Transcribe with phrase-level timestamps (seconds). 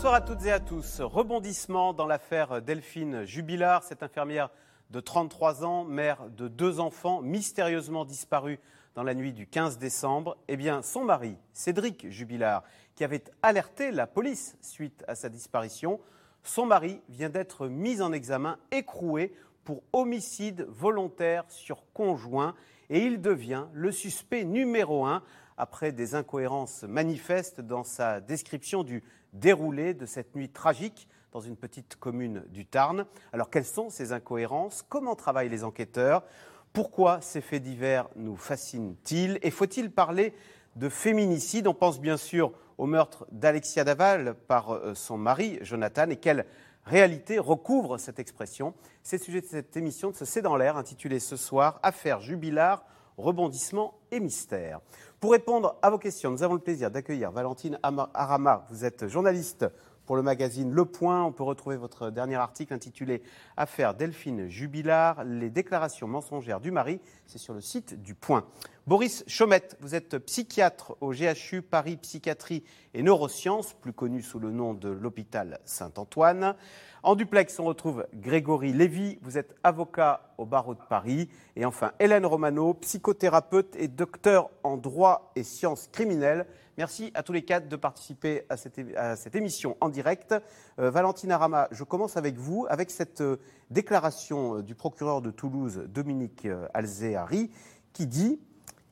[0.00, 1.02] Bonsoir à toutes et à tous.
[1.02, 4.48] Rebondissement dans l'affaire Delphine Jubilard, cette infirmière
[4.88, 8.60] de 33 ans, mère de deux enfants, mystérieusement disparue
[8.94, 10.38] dans la nuit du 15 décembre.
[10.48, 12.62] Eh bien, son mari, Cédric Jubilard,
[12.94, 16.00] qui avait alerté la police suite à sa disparition,
[16.44, 22.54] son mari vient d'être mis en examen, écroué pour homicide volontaire sur conjoint,
[22.88, 25.22] et il devient le suspect numéro un
[25.60, 31.56] après des incohérences manifestes dans sa description du déroulé de cette nuit tragique dans une
[31.56, 33.04] petite commune du Tarn.
[33.32, 34.82] Alors quelles sont ces incohérences?
[34.88, 36.24] Comment travaillent les enquêteurs?
[36.72, 39.38] Pourquoi ces faits divers nous fascinent-ils?
[39.42, 40.34] Et faut-il parler
[40.76, 41.66] de féminicide?
[41.66, 46.46] On pense bien sûr au meurtre d'Alexia Daval par euh, son mari, Jonathan, et quelle
[46.86, 48.72] réalité recouvre cette expression?
[49.02, 52.20] C'est le sujet de cette émission de ce C'est dans l'air, intitulée ce soir Affaire
[52.20, 52.86] jubilard,
[53.18, 54.80] rebondissement et mystère.
[55.20, 58.64] Pour répondre à vos questions, nous avons le plaisir d'accueillir Valentine Arama.
[58.70, 59.66] Vous êtes journaliste
[60.06, 61.22] pour le magazine Le Point.
[61.24, 63.22] On peut retrouver votre dernier article intitulé
[63.54, 67.00] Affaire Delphine Jubilard, les déclarations mensongères du mari.
[67.26, 68.46] C'est sur le site du Point.
[68.86, 74.50] Boris Chaumette, vous êtes psychiatre au GHU Paris Psychiatrie et Neurosciences, plus connu sous le
[74.50, 76.56] nom de l'hôpital Saint-Antoine.
[77.02, 81.30] En duplex, on retrouve Grégory Lévy, vous êtes avocat au barreau de Paris.
[81.56, 86.44] Et enfin, Hélène Romano, psychothérapeute et docteur en droit et sciences criminelles.
[86.76, 90.34] Merci à tous les quatre de participer à cette, émission en direct.
[90.78, 93.38] Euh, Valentine Arama, je commence avec vous, avec cette euh,
[93.70, 97.50] déclaration euh, du procureur de Toulouse, Dominique Alzéari,
[97.94, 98.38] qui dit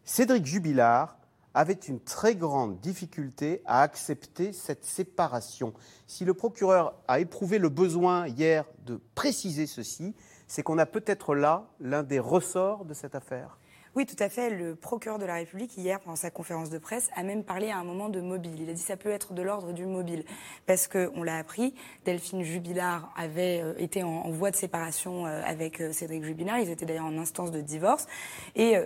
[0.05, 1.18] Cédric Jubilard
[1.55, 5.73] avait une très grande difficulté à accepter cette séparation.
[6.07, 10.15] Si le procureur a éprouvé le besoin hier de préciser ceci,
[10.47, 13.59] c'est qu'on a peut-être là l'un des ressorts de cette affaire.
[13.99, 14.51] Oui, tout à fait.
[14.51, 17.79] Le procureur de la République, hier, pendant sa conférence de presse, a même parlé à
[17.79, 18.61] un moment de mobile.
[18.61, 20.25] Il a dit que ça peut être de l'ordre du mobile.
[20.67, 25.81] Parce qu'on l'a appris, Delphine Jubilard avait euh, été en, voie de séparation euh, avec
[25.81, 26.61] euh, Cédric Jubilard.
[26.61, 28.07] Ils étaient d'ailleurs en instance de divorce.
[28.55, 28.77] Et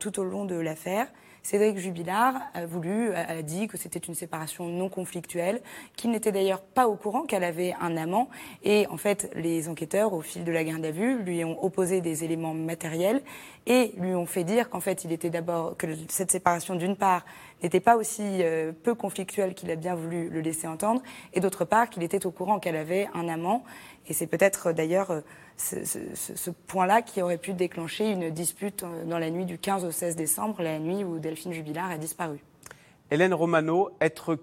[0.00, 1.06] tout au long de l'affaire,
[1.48, 5.62] Cédric Jubilard a voulu, a dit que c'était une séparation non conflictuelle,
[5.96, 8.28] qu'il n'était d'ailleurs pas au courant qu'elle avait un amant.
[8.64, 12.02] Et en fait, les enquêteurs, au fil de la garde à vue, lui ont opposé
[12.02, 13.22] des éléments matériels
[13.66, 17.24] et lui ont fait dire qu'en fait, il était d'abord que cette séparation, d'une part,
[17.62, 21.00] n'était pas aussi euh, peu conflictuelle qu'il a bien voulu le laisser entendre,
[21.32, 23.64] et d'autre part, qu'il était au courant qu'elle avait un amant.
[24.06, 25.22] Et c'est peut-être d'ailleurs
[25.72, 29.84] euh, ce, point-là qui aurait pu déclencher une dispute euh, dans la nuit du 15
[29.84, 32.38] au 16 décembre, la nuit où Delphine Jubilard a disparu.
[33.10, 34.38] Hélène Romano, être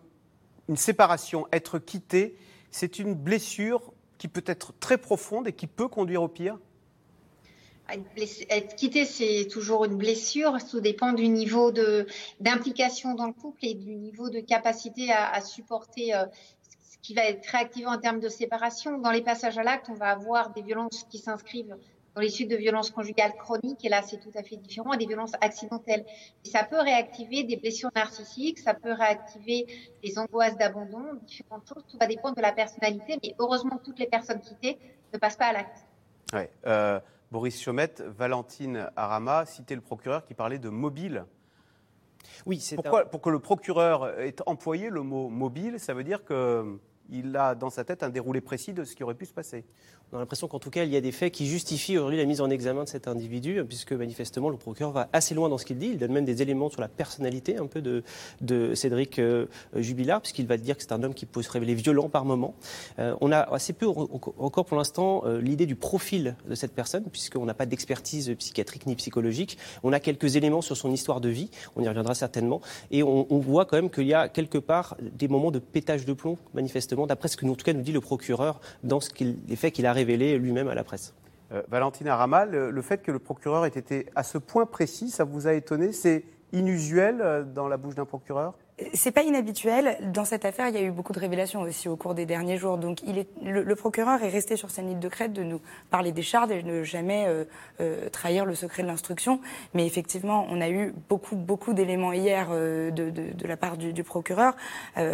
[0.67, 2.35] une séparation, être quittée,
[2.71, 6.57] c'est une blessure qui peut être très profonde et qui peut conduire au pire?
[8.49, 10.57] Être quitté, c'est toujours une blessure.
[10.69, 12.07] Tout dépend du niveau de
[12.39, 16.25] d'implication dans le couple et du niveau de capacité à, à supporter euh,
[16.63, 16.64] ce
[17.05, 18.97] qui va être réactivé en termes de séparation.
[18.97, 21.75] Dans les passages à l'acte, on va avoir des violences qui s'inscrivent
[22.15, 24.97] dans les suites de violences conjugales chroniques, et là c'est tout à fait différent, et
[24.97, 26.03] des violences accidentelles.
[26.43, 29.67] Et ça peut réactiver des blessures narcissiques, ça peut réactiver
[30.03, 34.07] des angoisses d'abandon, différentes choses, tout va dépendre de la personnalité, mais heureusement toutes les
[34.07, 34.79] personnes quittées
[35.13, 35.85] ne passent pas à l'acte.
[36.33, 36.99] Ouais, euh,
[37.31, 41.25] Boris Chaumette, Valentine Arama citait le procureur qui parlait de mobile.
[42.47, 46.23] Oui, c'est Pourquoi Pour que le procureur ait employé le mot mobile, ça veut dire
[47.05, 49.65] qu'il a dans sa tête un déroulé précis de ce qui aurait pu se passer.
[50.11, 52.25] On a l'impression qu'en tout cas, il y a des faits qui justifient aujourd'hui la
[52.25, 55.65] mise en examen de cet individu, puisque manifestement, le procureur va assez loin dans ce
[55.65, 55.87] qu'il dit.
[55.87, 58.03] Il donne même des éléments sur la personnalité un peu de,
[58.75, 62.23] Cédric euh, puisqu'il va dire que c'est un homme qui peut se révéler violent par
[62.23, 62.53] moment.
[62.99, 67.03] Euh, on a assez peu encore pour l'instant euh, l'idée du profil de cette personne,
[67.11, 69.57] puisqu'on n'a pas d'expertise psychiatrique ni psychologique.
[69.83, 72.61] On a quelques éléments sur son histoire de vie, on y reviendra certainement,
[72.91, 76.05] et on, on voit quand même qu'il y a quelque part des moments de pétage
[76.05, 79.09] de plomb, manifestement, d'après ce que, en tout cas, nous dit le procureur dans ce
[79.19, 81.13] les faits qu'il a révélé lui-même à la presse.
[81.51, 85.23] Euh, Valentina Ramal, le, fait que le procureur ait été à ce point précis, ça
[85.23, 85.91] vous a étonné?
[85.91, 88.53] C'est inusuel euh, dans la bouche d'un procureur?
[88.93, 89.97] C'est pas inhabituel.
[90.13, 92.57] Dans cette affaire, il y a eu beaucoup de révélations aussi au cours des derniers
[92.57, 92.77] jours.
[92.77, 96.11] Donc, il est, le, procureur est resté sur sa ligne de crête de nous parler
[96.11, 97.45] des charges et de ne jamais euh,
[97.79, 99.39] euh, trahir le secret de l'instruction.
[99.73, 103.77] Mais effectivement, on a eu beaucoup, beaucoup d'éléments hier euh, de, de, de, la part
[103.77, 104.55] du, du procureur,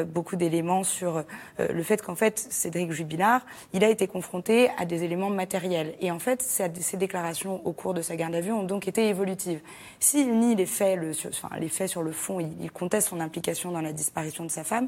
[0.07, 1.23] beaucoup d'éléments sur
[1.59, 5.93] le fait qu'en fait, Cédric Jubilard, il a été confronté à des éléments matériels.
[5.99, 9.07] Et en fait, ces déclarations au cours de sa garde à vue ont donc été
[9.07, 9.61] évolutives.
[9.99, 13.50] S'il nie les faits, le, enfin, les faits sur le fond, il conteste son implication
[13.51, 14.87] implication dans la disparition de sa femme.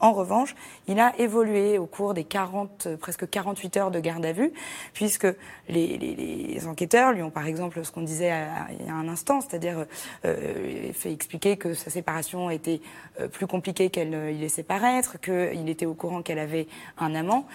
[0.00, 0.54] En revanche,
[0.86, 4.52] il a évolué au cours des 40, presque 48 heures de garde à vue,
[4.92, 5.26] puisque
[5.68, 8.32] les, enquêteurs lui ont, par exemple, ce qu'on disait
[8.80, 9.86] il y a un instant, c'est-à-dire
[10.24, 12.80] euh, fait expliquer que sa séparation était
[13.20, 16.68] euh, plus compliquée qu'elle laissait paraître, qu'il était au courant qu'elle avait
[16.98, 17.46] un amant.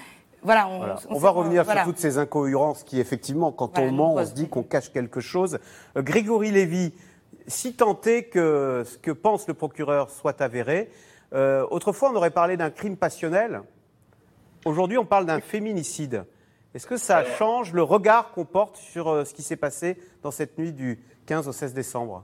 [0.41, 0.69] Voilà,
[1.09, 4.47] on, va revenir sur toutes ces incohérences qui, effectivement, quand on ment, on se dit
[4.47, 5.59] qu'on cache quelque chose.
[5.97, 6.93] Euh, Grégory Lévy,
[7.49, 10.89] si tant est que ce que pense le procureur soit avéré,
[11.33, 13.61] euh, autrefois on aurait parlé d'un crime passionnel.
[14.65, 16.25] Aujourd'hui, on parle d'un féminicide.
[16.73, 20.31] Est-ce que ça change le regard qu'on porte sur euh, ce qui s'est passé dans
[20.31, 22.23] cette nuit du 15 au 16 décembre?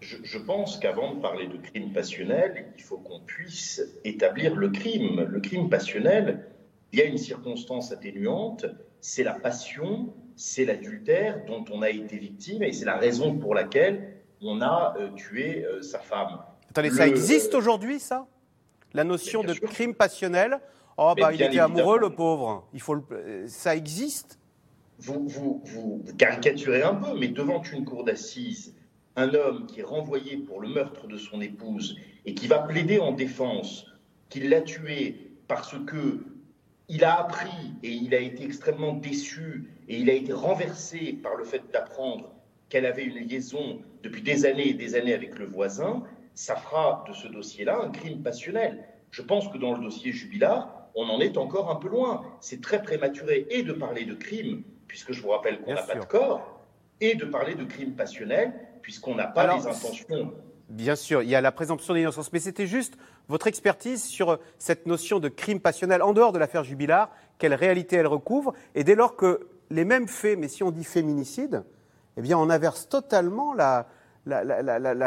[0.00, 4.68] Je, je, pense qu'avant de parler de crime passionnel, il faut qu'on puisse établir le
[4.68, 5.22] crime.
[5.22, 6.46] Le crime passionnel,
[6.92, 8.66] il y a une circonstance atténuante,
[9.00, 13.54] c'est la passion, c'est l'adultère dont on a été victime et c'est la raison pour
[13.56, 16.38] laquelle on a euh, tué euh, sa femme.
[16.70, 18.26] Attendez, ça existe aujourd'hui, ça?
[18.94, 20.60] La notion de crime passionnel?
[20.96, 22.68] Oh, bah, il était amoureux, le pauvre.
[22.72, 24.38] Il faut euh, Ça existe?
[25.00, 28.76] Vous, vous, vous, caricaturez un peu, mais devant une cour d'assises,
[29.16, 31.96] un homme qui est renvoyé pour le meurtre de son épouse
[32.26, 33.86] et qui va plaider en défense
[34.28, 36.24] qu'il l'a tué parce que
[36.88, 41.36] il a appris et il a été extrêmement déçu et il a été renversé par
[41.36, 42.32] le fait d'apprendre
[42.68, 46.02] qu'elle avait une liaison depuis des années et des années avec le voisin,
[46.34, 48.84] ça fera de ce dossier-là un crime passionnel.
[49.10, 52.24] Je pense que dans le dossier Jubilard, on en est encore un peu loin.
[52.40, 55.94] C'est très prématuré et de parler de crime, puisque je vous rappelle qu'on n'a pas
[55.94, 56.64] de corps,
[57.00, 58.52] et de parler de crime passionnel,
[58.82, 60.32] puisqu'on n'a pas les intentions
[60.68, 62.98] Bien sûr, il y a la présomption d'innocence, mais c'était juste
[63.28, 67.96] votre expertise sur cette notion de crime passionnel en dehors de l'affaire Jubilard, quelle réalité
[67.96, 71.64] elle recouvre, et dès lors que les mêmes faits, mais si on dit féminicide,
[72.18, 73.86] eh bien on inverse totalement la,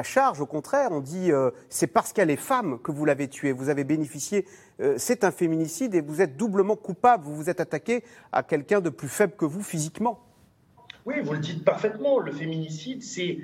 [0.04, 3.52] charge, au contraire, on dit euh, c'est parce qu'elle est femme que vous l'avez tuée,
[3.52, 4.48] vous avez bénéficié,
[4.80, 8.82] euh, c'est un féminicide et vous êtes doublement coupable, vous vous êtes attaqué à quelqu'un
[8.82, 10.22] de plus faible que vous physiquement.
[11.06, 13.40] Oui, vous le dites parfaitement, le féminicide, c'est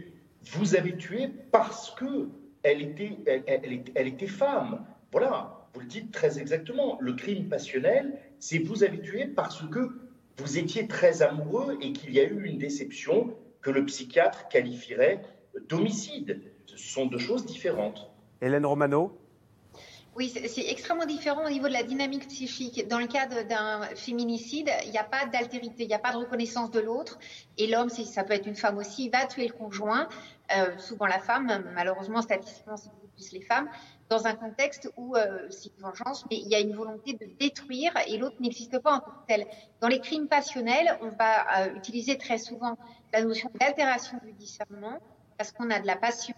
[0.51, 2.29] vous avez tué parce que
[2.63, 4.85] elle était, elle, était femme.
[5.11, 6.97] Voilà, vous le dites très exactement.
[6.99, 9.89] Le crime passionnel, c'est vous avez tué parce que
[10.37, 15.21] vous étiez très amoureux et qu'il y a eu une déception que le psychiatre qualifierait
[15.69, 16.41] d'homicide.
[16.65, 18.11] Ce sont deux choses différentes.
[18.41, 19.17] Hélène Romano?
[20.17, 22.87] Oui, c'est extrêmement différent au niveau de la dynamique psychique.
[22.87, 26.17] Dans le cadre d'un féminicide, il n'y a pas d'altérité, il n'y a pas de
[26.17, 27.19] reconnaissance de l'autre.
[27.59, 30.09] Et l'homme, ça peut être une femme aussi, va tuer le conjoint,
[30.55, 33.69] euh, souvent la femme, malheureusement, statistiquement, c'est beaucoup plus les femmes,
[34.09, 37.27] dans un contexte où euh, c'est une vengeance, mais il y a une volonté de
[37.39, 39.45] détruire et l'autre n'existe pas en tant que tel.
[39.81, 42.75] Dans les crimes passionnels, on va euh, utiliser très souvent
[43.13, 44.97] la notion d'altération du discernement
[45.37, 46.33] parce qu'on a de la passion,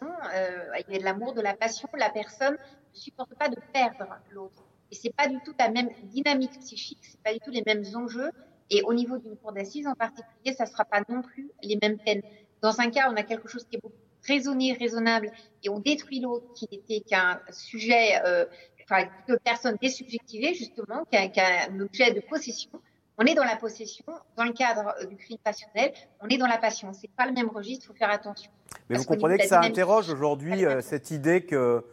[0.90, 2.58] il y a de l'amour, de la passion, la personne
[2.94, 4.64] ne supporte pas de perdre l'autre.
[4.92, 7.84] Et c'est pas du tout la même dynamique psychique, c'est pas du tout les mêmes
[7.96, 8.32] enjeux.
[8.72, 11.98] Et au niveau d'une cour d'assises en particulier, ça sera pas non plus les mêmes
[11.98, 12.22] peines.
[12.62, 13.96] Dans un cas, on a quelque chose qui est beaucoup
[14.28, 15.32] raisonné, raisonnable,
[15.64, 18.46] et on détruit l'autre qui n'était qu'un sujet, euh,
[18.84, 22.70] enfin, une personne désubjectivée justement, qu'un objet de possession.
[23.18, 24.06] On est dans la possession,
[24.38, 26.94] dans le cadre euh, du crime passionnel, on est dans la passion.
[26.94, 28.50] C'est pas le même registre, il faut faire attention.
[28.90, 31.84] Mais vous comprenez que ça interroge aujourd'hui euh, cette idée que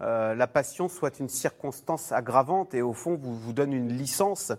[0.00, 4.52] euh, la passion soit une circonstance aggravante et au fond vous vous donne une licence,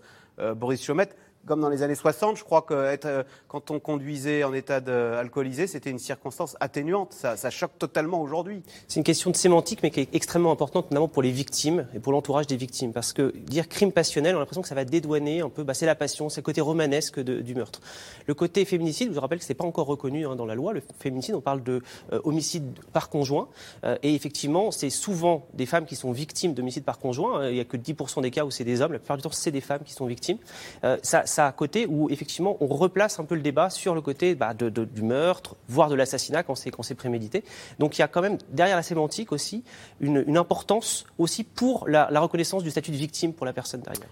[0.56, 4.54] Boris Chaumette comme dans les années 60, je crois que euh, quand on conduisait en
[4.54, 4.78] état
[5.20, 7.14] alcoolisé, c'était une circonstance atténuante.
[7.14, 8.64] Ça, choque totalement aujourd'hui.
[8.88, 12.00] C'est une question de sémantique, mais qui est extrêmement importante, notamment pour les victimes et
[12.00, 12.94] pour l'entourage des victimes.
[12.94, 15.74] Parce que dire crime passionnel, on a l'impression que ça va dédouaner un peu, bah,
[15.74, 17.82] c'est la passion, c'est le côté romanesque du meurtre.
[18.26, 20.56] Le côté féminicide, je vous rappelle que ce n'est pas encore reconnu hein, dans la
[20.56, 20.74] loi.
[20.74, 21.82] Le féminicide, on parle de
[22.12, 23.50] euh, homicide par conjoint.
[23.84, 27.50] Euh, et effectivement, c'est souvent des femmes qui sont victimes d'homicide par conjoint.
[27.50, 28.94] Il n'y a que 10% des cas où c'est des hommes.
[28.94, 30.38] La plupart du temps, c'est des femmes qui sont victimes.
[31.02, 34.36] ça, ça à côté où effectivement on replace un peu le débat sur le côté
[34.36, 37.44] bah, du meurtre, voire de l'assassinat quand c'est prémédité.
[37.80, 39.64] Donc il y a quand même derrière la sémantique aussi
[40.00, 44.08] une, importance aussi pour la, reconnaissance du statut de victime pour la personne derrière.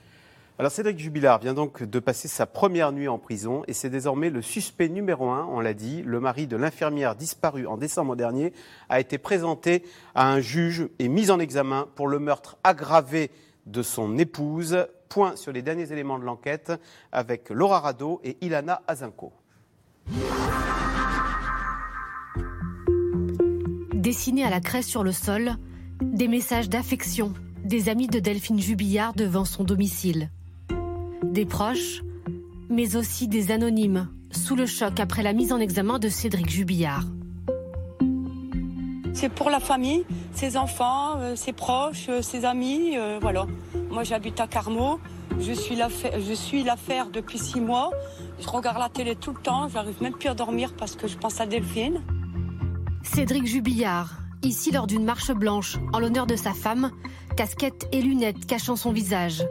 [0.60, 4.30] Alors Cédric Jubilard vient donc de passer sa première nuit en prison et c'est désormais
[4.30, 8.54] le suspect numéro un, on l'a dit, le mari de l'infirmière disparue en décembre dernier,
[8.90, 13.32] a été présenté à un juge et mis en examen pour le meurtre aggravé
[13.66, 14.86] de son épouse.
[15.12, 16.72] Point sur les derniers éléments de l'enquête
[17.12, 19.34] avec Laura Rado et Ilana Azinko.
[23.94, 25.58] Dessinés à la craie sur le sol,
[26.02, 27.34] des messages d'affection
[27.66, 30.30] des amis de Delphine Jubillard devant son domicile.
[31.24, 32.02] Des proches,
[32.70, 37.06] mais aussi des anonymes, sous le choc après la mise en examen de Cédric Jubillard.
[39.14, 42.98] C'est pour la famille, ses enfants, euh, ses proches, euh, ses amis.
[42.98, 43.46] Euh, voilà.
[43.90, 45.00] Moi, j'habite à Carmaux.
[45.40, 47.92] Je suis l'affaire depuis six mois.
[48.40, 49.68] Je regarde la télé tout le temps.
[49.70, 52.02] J'arrive même plus à dormir parce que je pense à Delphine.
[53.04, 54.14] Cédric Jubillard,
[54.44, 56.92] ici lors d'une marche blanche en l'honneur de sa femme,
[57.36, 59.44] casquette et lunettes cachant son visage.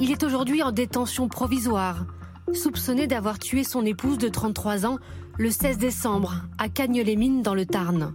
[0.00, 2.06] Il est aujourd'hui en détention provisoire,
[2.52, 4.98] soupçonné d'avoir tué son épouse de 33 ans
[5.38, 8.14] le 16 décembre à Cagnes-les-Mines dans le Tarn.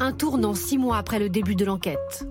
[0.00, 2.24] Un tournant six mois après le début de l'enquête.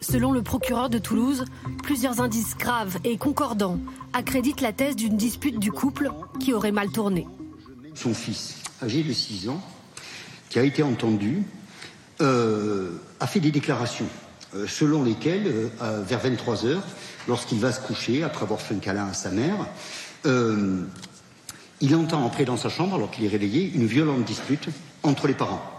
[0.00, 1.44] Selon le procureur de Toulouse,
[1.82, 3.78] plusieurs indices graves et concordants
[4.14, 6.10] accréditent la thèse d'une dispute du couple
[6.40, 7.26] qui aurait mal tourné.
[7.94, 9.60] Son fils, âgé de 6 ans,
[10.48, 11.42] qui a été entendu,
[12.22, 14.08] euh, a fait des déclarations
[14.54, 16.84] euh, selon lesquelles, euh, vers 23 heures,
[17.28, 19.66] lorsqu'il va se coucher, après avoir fait un câlin à sa mère,
[21.82, 24.68] il entend entrer dans sa chambre, alors qu'il est réveillé, une violente dispute
[25.02, 25.75] entre les parents.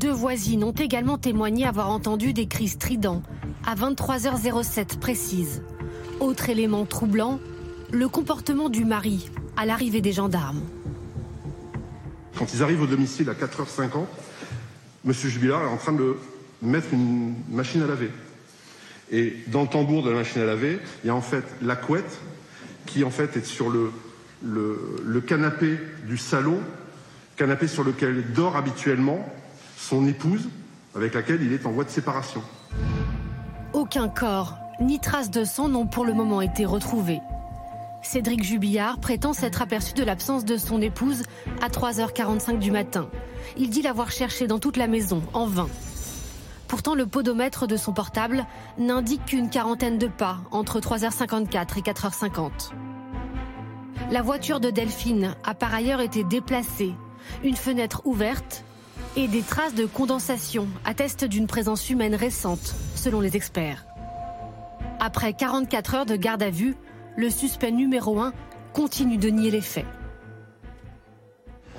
[0.00, 3.22] Deux voisines ont également témoigné avoir entendu des cris stridents
[3.66, 5.62] à 23h07 précise.
[6.20, 7.38] Autre élément troublant,
[7.92, 9.28] le comportement du mari
[9.58, 10.62] à l'arrivée des gendarmes.
[12.38, 14.06] Quand ils arrivent au domicile à 4h50,
[15.04, 15.12] M.
[15.12, 16.16] Jubilard est en train de
[16.62, 18.10] mettre une machine à laver.
[19.12, 21.76] Et dans le tambour de la machine à laver, il y a en fait la
[21.76, 22.20] couette
[22.86, 23.92] qui en fait est sur le,
[24.42, 26.58] le, canapé du salon,
[27.36, 29.30] canapé sur lequel dort habituellement
[29.80, 30.48] son épouse,
[30.94, 32.42] avec laquelle il est en voie de séparation.
[33.72, 37.20] Aucun corps, ni trace de sang n'ont pour le moment été retrouvés.
[38.02, 41.22] Cédric Jubillard prétend s'être aperçu de l'absence de son épouse
[41.60, 43.08] à 3h45 du matin.
[43.56, 45.68] Il dit l'avoir cherché dans toute la maison, en vain.
[46.68, 48.46] Pourtant, le podomètre de son portable
[48.78, 52.70] n'indique qu'une quarantaine de pas entre 3h54 et 4h50.
[54.10, 56.94] La voiture de Delphine a par ailleurs été déplacée,
[57.44, 58.64] une fenêtre ouverte
[59.16, 63.86] et des traces de condensation attestent d'une présence humaine récente, selon les experts.
[65.00, 66.76] Après 44 heures de garde à vue,
[67.16, 68.32] le suspect numéro 1
[68.72, 69.86] continue de nier les faits.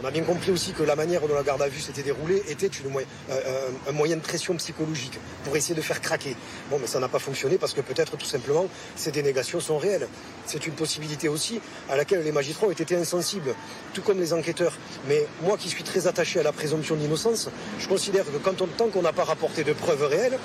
[0.02, 2.42] On a bien compris aussi que la manière dont la garde à vue s'était déroulée
[2.48, 6.36] était une, euh, euh, un moyen de pression psychologique pour essayer de faire craquer.
[6.72, 8.66] Bon, mais ça n'a pas fonctionné parce que peut-être tout simplement
[8.96, 10.08] ces dénégations sont réelles.
[10.48, 13.54] C'est une possibilité aussi à laquelle les magistrats ont été insensibles,
[13.94, 14.74] tout comme les enquêteurs.
[15.08, 18.68] Mais moi qui suis très attaché à la présomption d'innocence, je considère que quand on,
[18.68, 20.40] tant qu'on n'a pas rapporté de preuves réelles,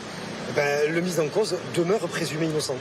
[0.54, 2.76] ben, le mise en cause demeure présumé innocent.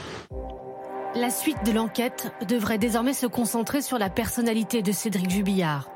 [1.14, 5.88] La suite de l'enquête devrait désormais se concentrer sur la personnalité de Cédric Jubillard.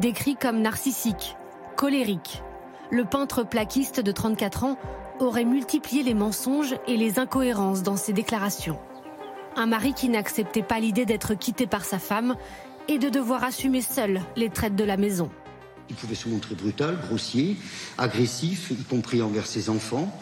[0.00, 1.36] Décrit comme narcissique,
[1.76, 2.42] colérique,
[2.90, 4.78] le peintre plaquiste de 34 ans
[5.20, 8.78] aurait multiplié les mensonges et les incohérences dans ses déclarations.
[9.56, 12.36] Un mari qui n'acceptait pas l'idée d'être quitté par sa femme
[12.88, 15.30] et de devoir assumer seul les traites de la maison.
[15.88, 17.56] Il pouvait se montrer brutal, grossier,
[17.98, 20.12] agressif, y compris envers ses enfants.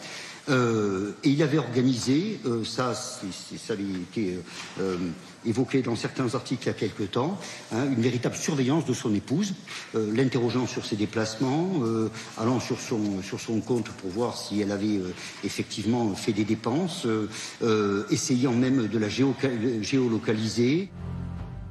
[0.49, 4.37] Euh, et il avait organisé, euh, ça, ça avait été
[4.79, 4.97] euh,
[5.45, 7.37] évoqué dans certains articles il y a quelque temps,
[7.71, 9.53] hein, une véritable surveillance de son épouse,
[9.93, 11.81] l'interrogeant sur ses déplacements,
[12.37, 14.99] allant sur son, sur son compte pour voir si elle avait
[15.43, 17.07] effectivement fait des dépenses,
[18.09, 20.89] essayant même de la géolocaliser.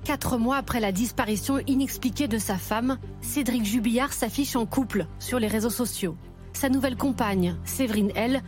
[0.04, 5.38] Quatre mois après la disparition inexpliquée de sa femme, Cédric Jubillard s'affiche en couple sur
[5.38, 6.16] les réseaux sociaux.
[6.54, 8.42] Sa nouvelle compagne, Séverine L,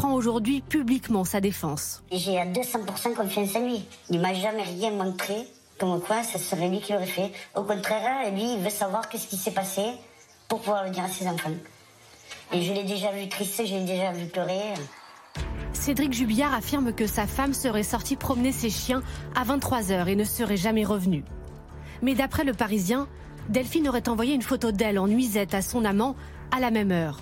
[0.00, 2.02] prend aujourd'hui publiquement sa défense.
[2.10, 3.84] J'ai à 200% confiance en lui.
[4.08, 5.34] Il m'a jamais rien montré
[5.78, 7.30] comme quoi ça serait lui qui l'aurait fait.
[7.54, 9.82] Au contraire, lui, il veut savoir qu'est-ce qui s'est passé
[10.48, 11.50] pour pouvoir le dire à ses enfants.
[12.50, 14.72] Et je l'ai déjà vu triste, je l'ai déjà vu pleurer.
[15.74, 19.02] Cédric Jubillard affirme que sa femme serait sortie promener ses chiens
[19.36, 21.24] à 23h et ne serait jamais revenue.
[22.00, 23.06] Mais d'après le Parisien,
[23.50, 26.16] Delphine aurait envoyé une photo d'elle en nuisette à son amant
[26.56, 27.20] à la même heure.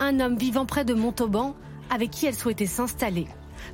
[0.00, 1.54] Un homme vivant près de Montauban
[1.90, 3.26] avec qui elle souhaitait s'installer.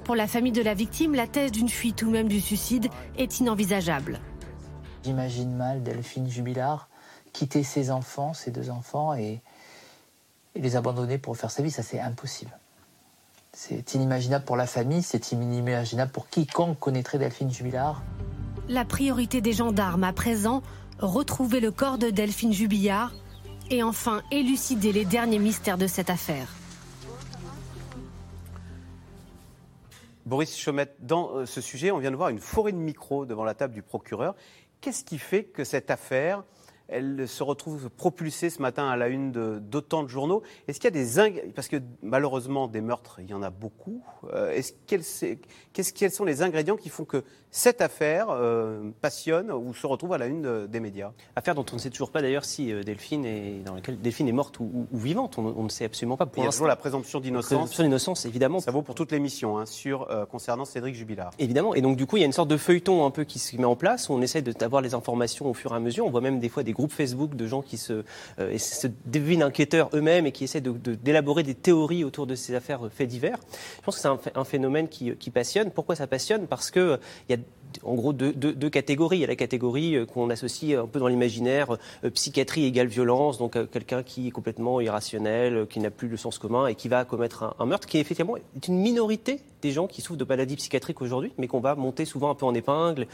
[0.04, 3.38] Pour la famille de la victime, la thèse d'une fuite ou même du suicide est
[3.38, 4.20] inenvisageable.
[5.04, 6.88] J'imagine mal Delphine Jubilard
[7.36, 9.42] quitter ses enfants, ses deux enfants, et,
[10.54, 11.70] les abandonner pour faire sa vie.
[11.70, 12.50] Ça, c'est impossible.
[13.52, 18.02] C'est inimaginable pour la famille, c'est inimaginable pour quiconque connaîtrait Delphine Jubilard.
[18.68, 20.62] La priorité des gendarmes à présent,
[20.98, 23.12] retrouver le corps de Delphine Jubillard
[23.70, 26.48] et enfin élucider les derniers mystères de cette affaire.
[30.26, 33.44] Boris Chaumette, dans euh, ce sujet, on vient de voir une forêt de micros devant
[33.44, 34.34] la table du procureur.
[34.80, 36.42] Qu'est-ce qui fait que cette affaire
[36.88, 40.42] elle se retrouve propulsée ce matin à la une d'autant de, journaux.
[40.68, 43.50] Est-ce qu'il y a des ingrédients, parce que malheureusement des meurtres, il y en a
[43.50, 44.02] beaucoup.
[44.32, 44.72] Euh, est-ce
[45.92, 50.18] quels sont les ingrédients qui font que cette affaire euh, passionne ou se retrouve à
[50.18, 51.12] la une des médias?
[51.34, 54.28] Affaire dont on ne sait toujours pas d'ailleurs si euh, Delphine est dans laquelle Delphine
[54.28, 55.38] est morte ou, vivante.
[55.38, 56.26] On, ne sait absolument pas.
[56.26, 57.48] Pour il y a toujours la présomption d'innocence.
[57.48, 58.60] Présomption d'innocence, évidemment.
[58.60, 61.32] Ça vaut pour toute l'émission hein, sur concernant Cédric Jubilard.
[61.38, 61.74] Évidemment.
[61.74, 63.56] Et donc du coup, il y a une sorte de feuilleton un peu qui se
[63.56, 66.06] met en place où on essaie d'avoir les informations au fur et à mesure.
[66.06, 68.04] On voit même des fois des groupes Facebook de gens qui se,
[68.38, 68.58] euh,
[69.06, 73.08] devinent enquêteurs eux-mêmes et qui essaient d'élaborer de, des théories autour de ces affaires faits
[73.08, 73.38] divers.
[73.78, 75.70] Je pense que c'est un, phénomène qui, qui, passionne.
[75.70, 76.46] Pourquoi ça passionne?
[76.46, 76.96] Parce qu'il euh,
[77.28, 77.38] y a
[77.82, 79.18] en gros deux, catégories.
[79.18, 81.76] Il y a la catégorie euh, qu'on associe un peu dans l'imaginaire,
[82.14, 86.66] psychiatrie égale violence, donc quelqu'un qui est complètement irrationnel, qui n'a plus le sens commun
[86.66, 90.18] et qui va commettre un, meurtre, qui effectivement est une minorité des gens qui souffrent
[90.18, 93.06] de maladies psychiatriques aujourd'hui, mais qu'on va monter souvent un peu en épingle,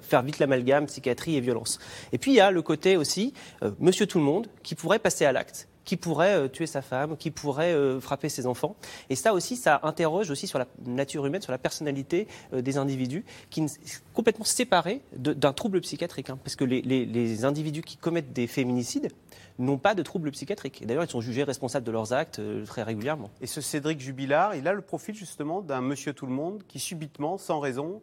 [0.00, 1.78] faire vite l'amalgame psychiatrie et violence.
[2.12, 3.32] Et puis il y a le côté aussi
[3.62, 6.82] euh, monsieur tout le monde qui pourrait passer à l'acte qui pourrait euh, tuer sa
[6.82, 8.76] femme, qui pourrait euh, frapper ses enfants.
[9.10, 13.24] Et ça aussi, ça interroge aussi sur la nature humaine, sur la personnalité des individus,
[13.50, 13.78] qui sont
[14.12, 16.30] complètement séparés d'un trouble psychiatrique.
[16.30, 16.38] Hein.
[16.42, 19.10] parce que les, individus qui commettent des féminicides
[19.58, 20.86] n'ont pas de trouble psychiatrique.
[20.86, 23.30] D'ailleurs, ils sont jugés responsables de leurs actes très régulièrement.
[23.40, 26.78] Et ce Cédric Jubilard, il a le profil justement d'un monsieur tout le monde qui
[26.78, 28.00] subitement, sans raison,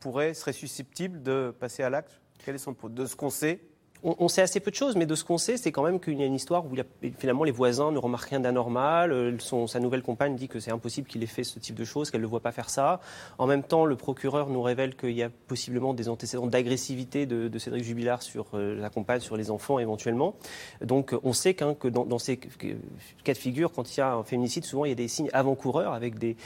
[0.00, 3.60] pourrait, serait susceptible de passer à l'acte Quel est son de ce qu'on sait
[4.04, 6.18] on, sait assez peu de choses, mais de ce qu'on sait, c'est quand même qu'il
[6.18, 6.74] y a une histoire où
[7.18, 9.12] finalement les voisins ne remarquent rien d'anormal.
[9.12, 12.10] Euh, sa nouvelle compagne dit que c'est impossible qu'il ait fait ce type de choses,
[12.10, 13.00] qu'elle ne le voit pas faire ça.
[13.38, 17.58] En même temps, le procureur nous révèle qu'il y a possiblement des antécédents d'agressivité de,
[17.58, 20.34] Cédric Jubilard sur euh, la compagne, sur les enfants éventuellement.
[20.82, 24.64] Donc on sait que dans, ces cas de figure, quand il y a un féminicide,
[24.64, 26.36] souvent il y a des signes avant-coureurs avec des,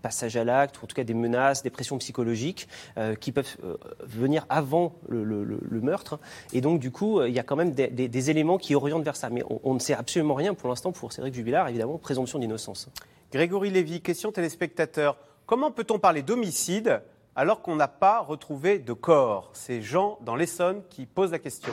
[0.00, 3.56] passages à l'acte, ou en tout cas des menaces, des pressions psychologiques euh, qui peuvent
[4.00, 6.18] venir avant le, meurtre.
[6.62, 9.28] Donc, du coup, euh, il y a quand même des, éléments qui orientent vers ça.
[9.28, 12.88] Mais on, ne sait absolument rien pour l'instant pour Cédric Jubilard, évidemment, présomption d'innocence.
[13.32, 15.18] Grégory Lévy, question téléspectateur.
[15.44, 17.02] Comment peut-on parler d'homicide
[17.34, 19.50] alors qu'on n'a pas retrouvé de corps?
[19.52, 21.72] C'est Jean dans l'Essonne qui pose la question.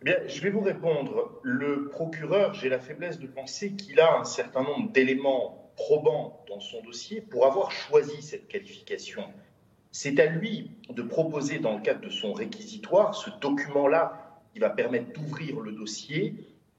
[0.00, 1.30] Eh bien, je vais vous répondre.
[1.42, 6.60] Le procureur, j'ai la faiblesse de penser qu'il a un certain nombre d'éléments probants dans
[6.60, 9.24] son dossier pour avoir choisi cette qualification.
[9.92, 14.70] C'est à lui de proposer, dans le cadre de son réquisitoire, ce document-là qui va
[14.70, 16.34] permettre d'ouvrir le dossier,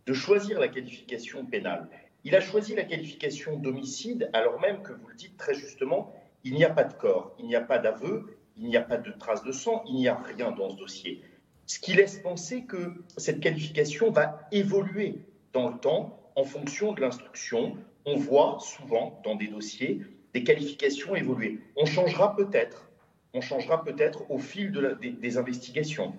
[0.05, 1.89] de choisir la qualification pénale.
[2.23, 6.53] Il a choisi la qualification d'homicide alors même que, vous le dites très justement, il
[6.53, 9.11] n'y a pas de corps, il n'y a pas d'aveu, il n'y a pas de
[9.11, 11.21] traces de sang, il n'y a rien dans ce dossier.
[11.65, 15.19] Ce qui laisse penser que cette qualification va évoluer
[15.51, 17.75] dans le temps en fonction de l'instruction.
[18.05, 20.01] On voit souvent dans des dossiers
[20.33, 21.59] des qualifications évoluer.
[21.75, 22.90] On changera peut-être
[23.33, 26.13] on changera peut-être au fil des, investigations.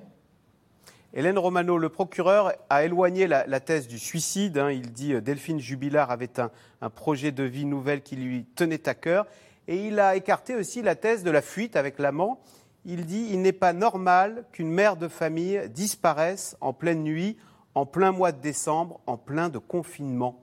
[1.15, 4.57] Hélène Romano, le procureur a éloigné la, thèse du suicide.
[4.57, 4.71] Hein.
[4.71, 8.89] Il dit euh, Delphine Jubilard avait un, un, projet de vie nouvelle qui lui tenait
[8.89, 9.27] à cœur.
[9.69, 12.41] Et il a écarté aussi la thèse de la fuite avec l'amant.
[12.85, 17.37] Il dit il n'est pas normal qu'une mère de famille disparaisse en pleine nuit,
[17.75, 20.43] en plein mois de décembre, en plein de confinement.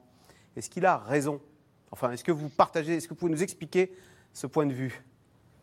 [0.55, 1.41] Est-ce qu'il a raison?
[1.91, 3.91] Enfin, est-ce que vous partagez, est-ce que vous pouvez nous expliquer
[4.33, 5.03] ce point de vue?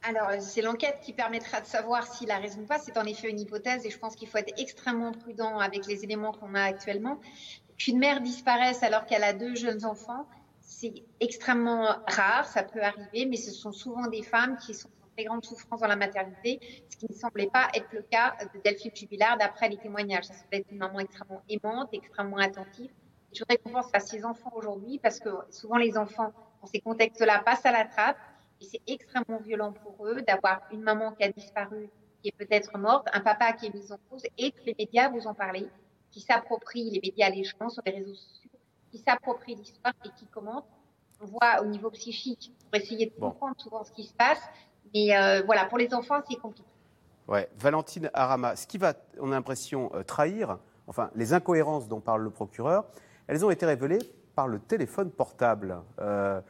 [0.09, 2.79] Alors, c'est l'enquête qui permettra de savoir s'il a raison ou pas.
[2.79, 6.05] C'est en effet une hypothèse et je pense qu'il faut être extrêmement prudent avec les
[6.05, 7.19] éléments qu'on a actuellement.
[7.77, 10.27] Qu'une mère disparaisse alors qu'elle a deux jeunes enfants,
[10.61, 15.09] c'est extrêmement rare, ça peut arriver, mais ce sont souvent des femmes qui sont en
[15.17, 18.61] très grande souffrance dans la maternité, ce qui ne semblait pas être le cas de
[18.61, 20.25] Delphine Jubilard d'après les témoignages.
[20.25, 22.91] Ça semblait être une maman extrêmement aimante, extrêmement attentive.
[23.33, 26.81] Je voudrais qu'on pense à ces enfants aujourd'hui parce que souvent les enfants, dans ces
[26.81, 28.19] contextes-là, passent à la trappe
[28.61, 31.89] et c'est extrêmement violent pour eux d'avoir une maman qui a disparu,
[32.23, 35.09] qui est peut-être morte, un papa qui est mis en cause, et que les médias
[35.11, 35.69] vous en parlent,
[36.11, 38.51] qui s'approprient, les médias les gens sur les réseaux sociaux,
[38.91, 40.67] qui s'approprient l'histoire et qui commentent.
[41.21, 44.41] On voit au niveau psychique, pour essayer de comprendre souvent ce qui se passe,
[44.95, 46.69] mais euh, voilà, pour les enfants, c'est compliqué.
[47.29, 52.01] Ouais, Valentine Arama, ce qui va, on a l'impression, euh, trahir, enfin, les incohérences dont
[52.01, 52.85] parle le procureur,
[53.27, 53.99] elles ont été révélées
[54.35, 55.83] par le téléphone portable.
[55.99, 56.41] Euh,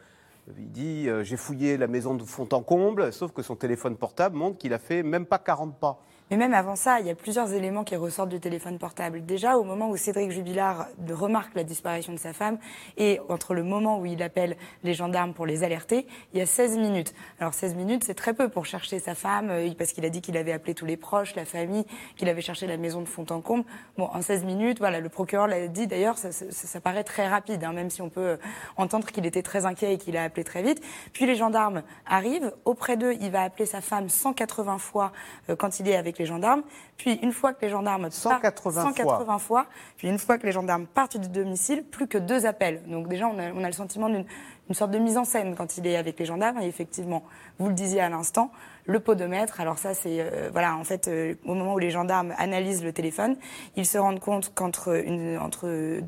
[0.59, 3.97] il dit euh, J'ai fouillé la maison de fond en comble, sauf que son téléphone
[3.97, 6.01] portable montre qu'il a fait même pas 40 pas.
[6.31, 9.25] Mais même avant ça, il y a plusieurs éléments qui ressortent du téléphone portable.
[9.25, 12.59] Déjà, au moment où Cédric Jubilard remarque la disparition de sa femme
[12.97, 16.47] et entre le moment où il appelle les gendarmes pour les alerter, il y a
[16.47, 17.15] 16 minutes.
[17.39, 20.21] Alors 16 minutes, c'est très peu pour chercher sa femme, euh, parce qu'il a dit
[20.21, 21.85] qu'il avait appelé tous les proches, la famille,
[22.17, 23.65] qu'il avait cherché la maison de fond en comble.
[23.97, 27.63] Bon, en 16 minutes, voilà, le procureur l'a dit d'ailleurs, ça, ça, paraît très rapide,
[27.63, 28.37] hein, même si on peut euh,
[28.77, 30.83] entendre qu'il était très inquiet et qu'il a appelé très vite.
[31.13, 35.13] Puis les gendarmes arrivent, auprès d'eux, il va appeler sa femme 180 fois
[35.51, 36.63] euh, quand il est avec avec les gendarmes,
[36.97, 39.67] puis une fois que les gendarmes 180, 180 fois.
[39.97, 42.83] puis une fois que les gendarmes partent du domicile, plus que deux appels.
[42.87, 44.25] Donc déjà, on a, on a le sentiment d'une
[44.69, 46.59] une sorte de mise en scène quand il est avec les gendarmes.
[46.61, 47.23] Et effectivement,
[47.59, 48.51] vous le disiez à l'instant,
[48.87, 49.61] le podomètre.
[49.61, 52.93] Alors ça, c'est euh, voilà, en fait, euh, au moment où les gendarmes analysent le
[52.93, 53.37] téléphone,
[53.77, 56.01] ils se rendent compte qu'entre une, entre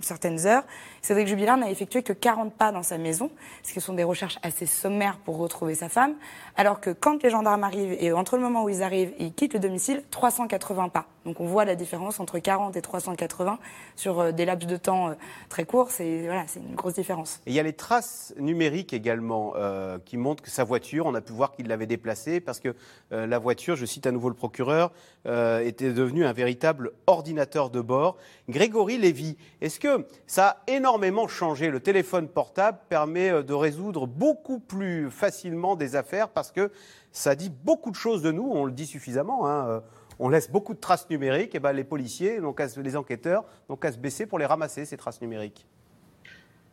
[0.00, 0.64] certaines heures,
[1.02, 3.30] Cédric Jubilard n'a effectué que 40 pas dans sa maison,
[3.62, 6.14] ce qui sont des recherches assez sommaires pour retrouver sa femme,
[6.56, 9.32] alors que quand les gendarmes arrivent et entre le moment où ils arrivent et ils
[9.32, 11.06] quittent le domicile, 380 pas.
[11.24, 13.58] Donc on voit la différence entre 40 et 380
[13.96, 15.14] sur euh, des laps de temps
[15.48, 15.90] très courts.
[15.90, 17.40] C'est voilà, c'est une grosse différence.
[17.46, 19.54] Il y a les traces numériques également
[20.04, 22.74] qui montrent que sa voiture, on a pu voir qu'il l'avait déplacée parce que
[23.12, 24.92] euh, la voiture, je cite à nouveau le procureur,
[25.26, 28.16] euh, était devenue un véritable ordinateur de bord.
[28.48, 31.70] Grégory Lévy, est-ce que ça a énormément changé?
[31.70, 36.70] Le téléphone portable permet euh, de résoudre beaucoup plus facilement des affaires parce que
[37.12, 39.48] ça dit beaucoup de choses de nous, on le dit suffisamment.
[39.48, 39.82] Hein,
[40.18, 43.92] on laisse beaucoup de traces numériques, et ben les policiers, donc les enquêteurs, n'ont qu'à
[43.92, 45.66] se baisser pour les ramasser, ces traces numériques.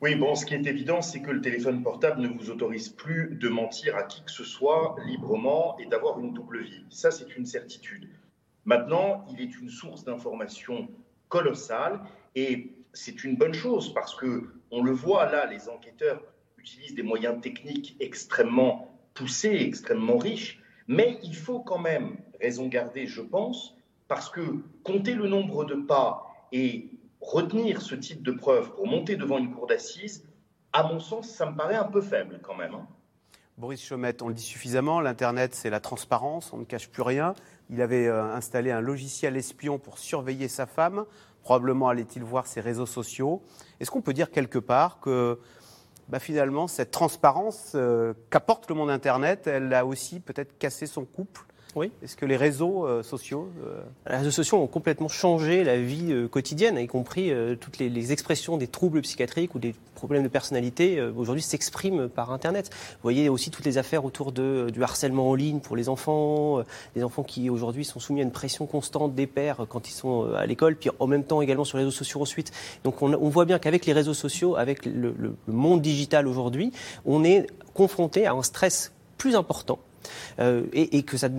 [0.05, 3.39] Oui, bon, ce qui est évident, c'est que le téléphone portable ne vous autorise plus
[3.41, 6.85] de mentir à qui que ce soit librement et d'avoir une double vie.
[6.91, 8.07] Ça, c'est une certitude.
[8.65, 10.89] Maintenant, il est une source d'information
[11.27, 12.01] colossale
[12.35, 16.21] et c'est une bonne chose parce que on le voit là, les enquêteurs
[16.59, 23.07] utilisent des moyens techniques extrêmement poussés, extrêmement riches, mais il faut quand même raison garder,
[23.07, 23.75] je pense,
[24.07, 26.91] parce que compter le nombre de pas et
[27.25, 30.25] retenir ce type de preuve pour monter devant une cour d'assises,
[30.73, 32.73] à mon sens, ça me paraît un peu faible quand même.
[32.73, 32.87] Hein.
[33.57, 37.33] Boris Chomette, on le dit suffisamment, l'Internet, c'est la transparence, on ne cache plus rien.
[37.69, 41.05] Il avait euh, installé un logiciel espion pour surveiller sa femme.
[41.41, 43.41] Probablement allait-il voir ses réseaux sociaux.
[43.79, 45.39] Est-ce qu'on peut dire quelque part que
[46.09, 51.05] bah, finalement, cette transparence euh, qu'apporte le monde Internet, elle a aussi peut-être cassé son
[51.05, 51.91] couple oui.
[52.01, 56.11] Est-ce que les réseaux euh, sociaux euh, Les réseaux sociaux ont complètement changé la vie
[56.11, 61.01] euh, quotidienne, y compris toutes les, expressions des troubles psychiatriques ou des problèmes de personnalité
[61.01, 62.69] aujourd'hui s'expriment par Internet.
[62.71, 66.61] Vous voyez aussi toutes les affaires autour de, du harcèlement en ligne pour les enfants,
[66.95, 70.31] des enfants qui aujourd'hui sont soumis à une pression constante des pères quand ils sont
[70.33, 72.51] à l'école, puis en même temps également sur les réseaux sociaux ensuite.
[72.83, 76.71] Donc on, on voit bien qu'avec les réseaux sociaux, avec le, le monde digital aujourd'hui,
[77.05, 79.79] on est confronté à un stress plus important
[80.39, 81.29] euh, et, que ça,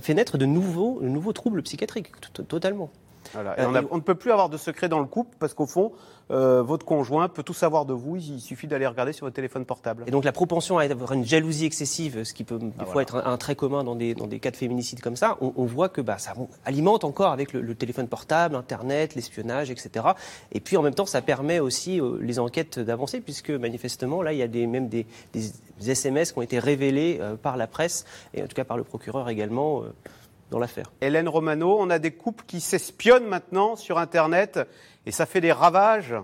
[0.00, 2.08] fait naître de nouveaux troubles psychiatriques,
[2.48, 2.90] totalement.
[3.36, 5.92] Euh, on, ne peut plus avoir de secret dans le couple parce qu'au fond,
[6.30, 8.16] euh, votre conjoint peut tout savoir de vous.
[8.16, 10.04] Il suffit d'aller regarder sur votre téléphone portable.
[10.06, 13.02] Et donc la propension à avoir une jalousie excessive, ce qui peut des ah, fois
[13.02, 15.88] être un, trait commun dans des, dans des cas de féminicide comme ça, on, voit
[15.88, 20.06] que bah, ça alimente encore avec le, téléphone portable, Internet, l'espionnage, etc.
[20.52, 24.32] Et puis en même temps, ça permet aussi euh, les enquêtes d'avancer puisque manifestement, là,
[24.32, 25.06] il y a des, même des,
[25.80, 29.28] SMS qui ont été révélés par la presse et en tout cas par le procureur
[29.28, 29.84] également
[30.50, 30.90] dans l'affaire.
[31.00, 34.60] Hélène Romano, on a des couples qui s'espionnent maintenant sur Internet
[35.06, 36.14] et ça fait des ravages.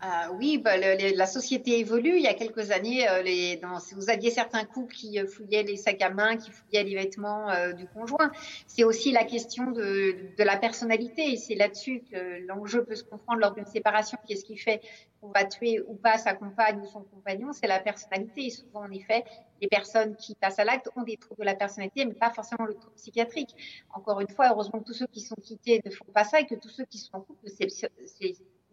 [0.00, 2.16] Ah oui, bah, la société évolue.
[2.16, 3.60] Il y a quelques années, euh, les,
[3.96, 7.50] vous aviez certains couples qui euh, fouillaient les sacs à main, qui fouillaient les vêtements
[7.50, 8.30] euh, du conjoint.
[8.68, 11.32] C'est aussi la question de, de la personnalité.
[11.32, 14.18] Et c'est là-dessus que l'enjeu peut se comprendre lors d'une séparation.
[14.28, 14.82] Qu'est-ce qui fait
[15.20, 17.52] qu'on va tuer ou pas sa compagne ou son compagnon?
[17.52, 18.46] C'est la personnalité.
[18.46, 19.24] Et souvent, en effet,
[19.60, 22.66] les personnes qui passent à l'acte ont des troubles de la personnalité, mais pas forcément
[22.66, 23.82] le trouble psychiatrique.
[23.92, 26.46] Encore une fois, heureusement que tous ceux qui sont quittés ne font pas ça et
[26.46, 27.48] que tous ceux qui sont en couple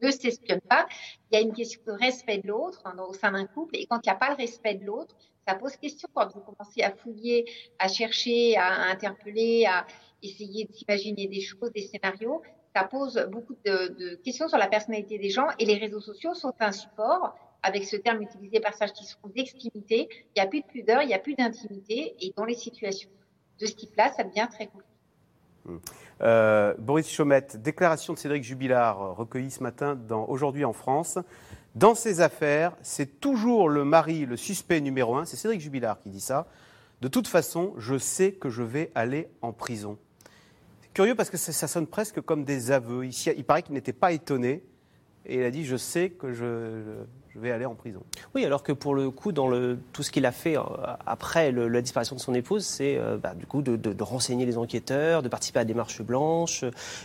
[0.02, 0.86] ne s'espionnent pas.
[1.32, 3.78] Il y a une question de respect de l'autre hein, au sein d'un couple.
[3.78, 5.16] Et quand il n'y a pas le respect de l'autre,
[5.48, 7.46] ça pose question quand vous commencez à fouiller,
[7.80, 9.86] à chercher, à, interpeller, à
[10.24, 12.42] essayer d'imaginer des choses, des scénarios.
[12.76, 16.54] Ça pose beaucoup de, questions sur la personnalité des gens et les réseaux sociaux sont
[16.60, 20.08] un support avec ce terme utilisé par qui sont d'extimité.
[20.12, 23.10] Il n'y a plus de pudeur, il n'y a plus d'intimité et dans les situations
[23.60, 24.95] de ce type-là, ça devient très compliqué.
[26.22, 31.18] Euh, Boris Chaumette, déclaration de Cédric Jubilard euh, recueillie ce matin dans Aujourd'hui en France.
[31.76, 36.10] Dans ces affaires, c'est toujours le mari, le suspect numéro un, c'est Cédric Jubilard qui
[36.10, 36.48] dit ça.
[37.02, 39.98] De toute façon, je sais que je vais aller en prison.
[40.82, 43.06] C'est curieux parce que ça, sonne presque comme des aveux.
[43.06, 44.64] Il paraît qu'il n'était pas étonné
[45.26, 47.04] et il a dit Je sais que je,
[47.36, 48.02] je vais aller en prison.
[48.34, 50.62] Oui, alors que pour le coup, dans le, tout ce qu'il a fait euh,
[51.06, 55.22] après la disparition de son épouse, c'est euh, bah, du coup de, renseigner les enquêteurs,
[55.22, 56.64] de participer à des marches blanches,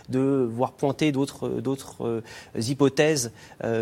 [0.09, 1.61] de voir pointer d'autres,
[2.01, 2.21] euh,
[2.55, 3.33] hypothèses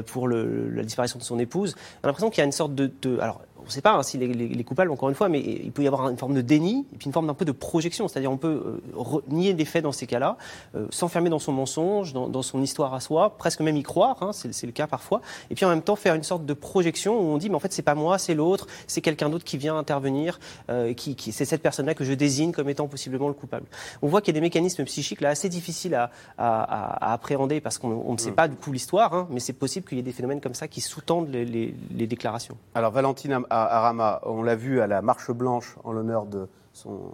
[0.07, 1.75] pour le, la disparition de son épouse.
[2.01, 4.17] On a l'impression qu'il y a une sorte de, alors ne sait pas hein, si
[4.17, 6.85] les, les, coupables, encore une fois, mais il peut y avoir une forme de déni
[6.93, 8.07] et puis une forme d'un peu de projection.
[8.07, 10.37] C'est-à-dire on peut euh, nier des faits dans ces cas-là,
[10.75, 14.21] euh, s'enfermer dans son mensonge, dans, dans, son histoire à soi, presque même y croire,
[14.21, 17.19] hein, c'est le cas parfois, et puis en même temps faire une sorte de projection
[17.19, 19.57] où on dit mais en fait c'est pas moi, c'est l'autre, c'est quelqu'un d'autre qui
[19.57, 23.33] vient intervenir, euh, qui, qui c'est cette personne-là que je désigne comme étant possiblement le
[23.33, 23.65] coupable.
[24.01, 27.61] On voit qu'il y a des mécanismes psychiques là assez difficiles à, à, à appréhender
[27.61, 28.35] parce qu'on ne sait mm.
[28.35, 30.67] pas du coup l'histoire, hein, mais c'est possible qu'il y ait des phénomènes comme ça
[30.67, 32.57] qui sous-tendent les, les, les déclarations.
[32.75, 37.11] Alors Valentine Arama, on l'a vu à la Marche Blanche en l'honneur de son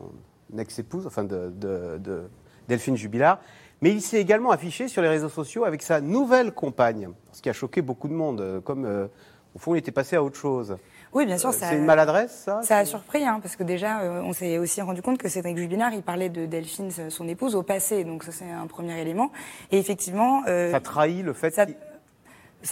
[0.58, 2.30] ex-épouse, enfin de, de,
[2.68, 3.40] Delphine Jubilard,
[3.82, 7.50] mais il s'est également affiché sur les réseaux sociaux avec sa nouvelle compagne, ce qui
[7.50, 9.08] a choqué beaucoup de monde, euh, comme euh,
[9.56, 10.78] au fond il était passé à autre chose.
[11.14, 11.50] Oui, bien sûr.
[11.50, 14.82] Euh, c'est une maladresse, ça Ça a surpris, hein, parce que déjà, on s'est aussi
[14.82, 18.04] rendu compte que Cédric Jubilard, il parlait de Delphine, son épouse, au passé.
[18.04, 19.32] Donc ça, c'est un premier élément.
[19.72, 20.44] Et effectivement...
[20.46, 21.66] ça trahit le fait ça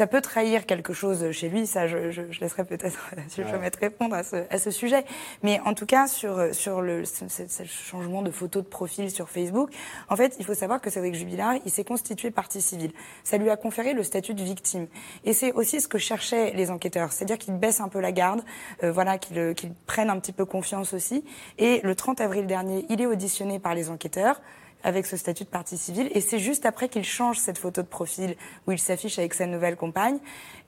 [0.08, 1.67] peut trahir quelque chose chez lui.
[1.67, 3.72] Ça, je, je, je laisserai peut-être je ouais.
[3.80, 5.06] répondre à ce, à ce, sujet.
[5.43, 9.30] Mais en tout cas, sur, sur le ce, ce, changement de photo de profil sur
[9.30, 9.69] Facebook,
[10.10, 12.91] en fait, il faut savoir que Cédric Jubilard, il s'est constitué partie civile.
[13.24, 14.88] Ça lui a conféré le statut de victime.
[15.26, 18.43] Et c'est aussi ce que cherchaient les enquêteurs, c'est-à-dire qu'ils baissent un peu la garde,
[18.84, 21.24] euh, voilà, qu'ils qu prennent un petit peu confiance aussi.
[21.58, 24.41] Et le 30 avril dernier, il est auditionné par les enquêteurs
[24.84, 26.10] avec ce statut de partie civile.
[26.13, 28.36] Et c'est juste après qu'il change cette photo de profil
[28.67, 30.19] où il s'affiche avec sa nouvelle compagne.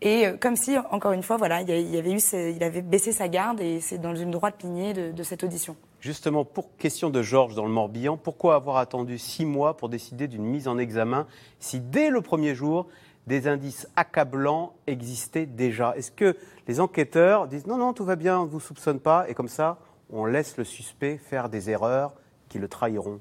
[0.02, 2.20] Et euh, comme si, encore une fois, voilà, il, avait eu,
[2.56, 5.76] il avait baissé sa garde et c'est dans une droite lignée de, de cette audition.
[6.00, 10.28] Justement, pour question de Georges dans le Morbihan, pourquoi avoir attendu six mois pour décider
[10.28, 11.26] d'une mise en examen
[11.60, 12.88] si dès le premier jour,
[13.26, 15.96] des indices accablants existaient déjà?
[15.98, 19.28] Est-ce que les enquêteurs disent non, non, tout va bien, on ne vous soupçonne pas,
[19.28, 19.80] et comme ça,
[20.12, 22.14] on laisse le suspect faire des erreurs
[22.50, 23.20] qui le trahiront?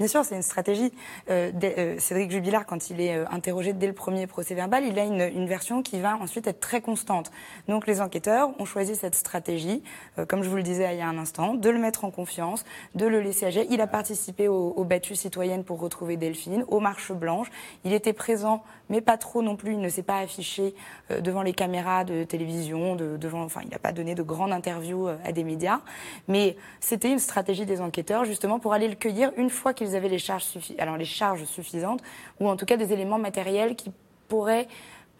[0.00, 0.92] Bien sûr, c'est une stratégie.
[1.30, 4.98] Euh, euh, Cédric Jubilard, quand il est euh, interrogé dès le premier procès verbal, il
[4.98, 7.30] a une, une, version qui va ensuite être très constante.
[7.68, 9.84] Donc les enquêteurs ont choisi cette stratégie,
[10.18, 12.10] euh, comme je vous le disais il y a un instant, de le mettre en
[12.10, 12.64] confiance,
[12.96, 13.64] de le laisser agir.
[13.70, 17.52] Il a participé aux, aux battues citoyennes pour retrouver Delphine, aux marches blanches.
[17.84, 19.74] Il était présent, mais pas trop non plus.
[19.74, 20.74] Il ne s'est pas affiché
[21.20, 25.06] devant les caméras de télévision, de, devant, enfin, il n'a pas donné de grandes interviews
[25.06, 25.82] à des médias.
[26.26, 29.96] Mais c'était une stratégie des enquêteurs, justement, pour aller le cueillir une fois qu'il qu'ils
[29.96, 30.44] avaient les charges,
[30.78, 32.02] alors les charges suffisantes,
[32.40, 33.92] ou en tout cas des éléments matériels qui
[34.28, 34.66] pourraient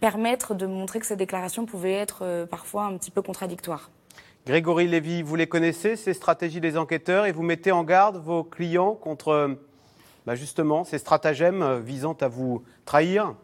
[0.01, 3.91] permettre de montrer que ces déclarations pouvaient être euh, parfois un petit peu contradictoires.
[4.47, 8.45] Grégory Lévy, vous les connaissez, ces stratégies des enquêteurs, et vous mettez en garde vos
[8.45, 9.57] clients contre
[10.27, 13.35] bah justement ces stratagèmes euh, visant à vous trahir?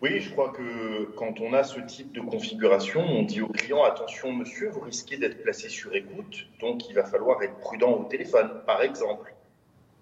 [0.00, 3.84] Oui, je crois que quand on a ce type de configuration, on dit au client
[3.84, 8.04] attention monsieur, vous risquez d'être placé sur écoute, donc il va falloir être prudent au
[8.04, 9.32] téléphone, par exemple.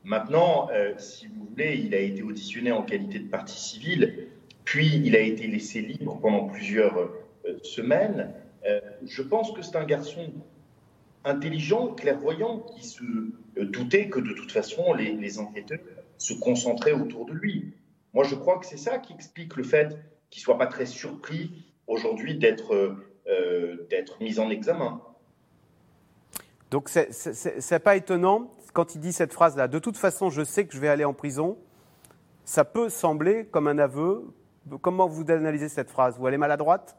[0.04, 4.28] Maintenant, euh, si vous voulez, il a été auditionné en qualité de partie civile,
[4.64, 8.32] puis il a été laissé libre pendant plusieurs euh, semaines.
[8.66, 10.32] Euh, je pense que c'est un garçon
[11.24, 13.02] intelligent, clairvoyant, qui se
[13.56, 15.80] doutait que de toute façon, les, les, enquêteurs
[16.16, 17.74] se concentraient autour de lui.
[18.14, 19.98] Moi, je crois que c'est ça qui explique le fait
[20.30, 22.96] qu'il ne soit pas très surpris aujourd'hui d'être
[24.20, 25.02] mis en examen.
[26.70, 30.66] Donc, ce n'est pas étonnant quand il dit cette phrase-là, de toute façon, je sais
[30.66, 31.58] que je vais aller en prison,
[32.44, 34.24] ça peut sembler comme un aveu.
[34.80, 36.18] Comment vous analysez cette phrase?
[36.18, 36.96] Vous est maladroite?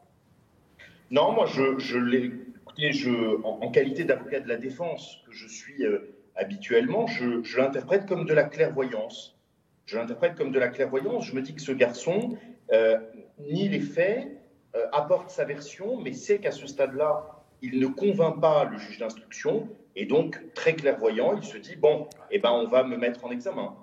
[1.10, 2.32] Non, moi, je, je l'ai.
[2.78, 8.06] Je, en, qualité d'avocat de la défense que je suis euh, habituellement, je, je l'interprète
[8.06, 9.38] comme de la clairvoyance.
[9.84, 11.26] Je l'interprète comme de la clairvoyance.
[11.26, 12.38] Je me dis que ce garçon
[12.72, 12.98] euh,
[13.38, 14.28] nie les faits,
[14.74, 18.98] euh, apporte sa version, mais sait qu'à ce stade-là, il ne convainc pas le juge
[18.98, 23.24] d'instruction et donc, très clairvoyant, il se dit bon, eh ben, on va me mettre
[23.24, 23.74] en examen.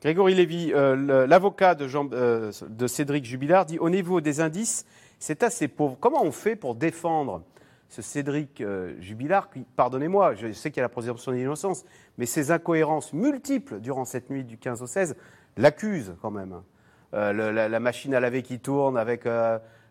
[0.00, 4.86] Grégory Lévy, euh, l'avocat de, euh, de, Cédric Jubilard, dit au niveau des indices,
[5.18, 5.96] c'est assez pauvre.
[6.00, 7.42] Comment on fait pour défendre
[7.88, 11.84] ce Cédric euh, Jubilard pardonnez-moi, je sais qu'il y a la présomption d'innocence,
[12.16, 15.16] mais ses incohérences multiples durant cette nuit du 15 au 16
[15.56, 16.62] l'accusent quand même.
[17.12, 19.26] Le, la, machine à laver qui tourne avec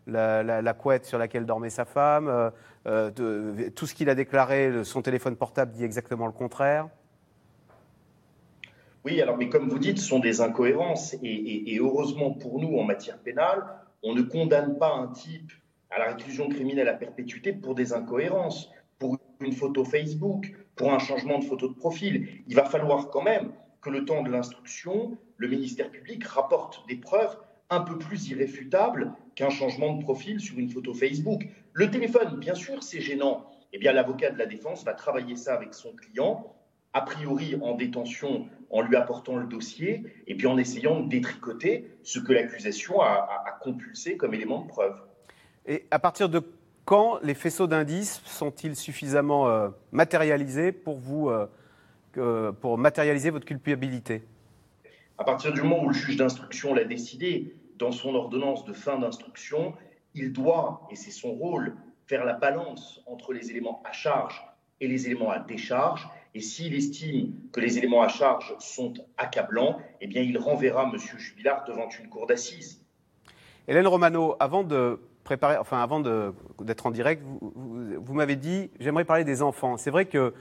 [0.08, 2.52] la, couette sur laquelle dormait sa femme,
[2.88, 6.88] euh, de, tout ce qu'il a déclaré, son téléphone portable dit exactement le contraire.
[9.06, 11.14] Oui, alors, mais comme vous dites, ce sont des incohérences.
[11.24, 13.64] Et, et, heureusement pour nous, en matière pénale,
[14.04, 15.52] on ne condamne pas un type
[15.90, 21.00] à la réclusion criminelle à perpétuité pour des incohérences, pour une photo Facebook, pour un
[21.00, 22.44] changement de photo de profil.
[22.48, 26.98] Il va falloir quand même que le temps de l'instruction, le ministère public rapporte des
[26.98, 27.38] preuves
[27.70, 31.47] un peu plus irréfutables qu'un changement de profil sur une photo Facebook.
[31.71, 33.49] Le téléphone, bien sûr, c'est gênant.
[33.71, 36.54] Eh bien, l'avocat de la défense va travailler ça avec son client,
[36.91, 41.89] a priori en détention, en lui apportant le dossier, et puis en essayant de détricoter
[42.04, 45.02] ce que l'accusation a, a, a, compulsé comme élément de preuve.
[45.65, 46.41] Et à partir de
[46.84, 54.21] quand les faisceaux d'indices sont-ils suffisamment euh, matérialisés pour vous, euh, pour matérialiser votre culpabilité?
[55.17, 59.00] À partir du moment où le juge d'instruction l'a décidé, dans son ordonnance de fin
[59.00, 59.74] d'instruction,
[60.13, 64.44] il doit, et c'est son rôle, faire la balance entre les éléments à charge
[64.82, 66.08] et les éléments à décharge.
[66.36, 71.00] Et s'il estime que les éléments à charge sont accablants, eh bien, il renverra M.
[71.18, 72.84] Jubilard devant une cour d'assises.
[73.68, 79.24] Hélène Romano, avant de préparer, enfin avant d'être en direct, vous m'avez dit, j'aimerais parler
[79.24, 79.78] des enfants.
[79.78, 80.34] C'est vrai que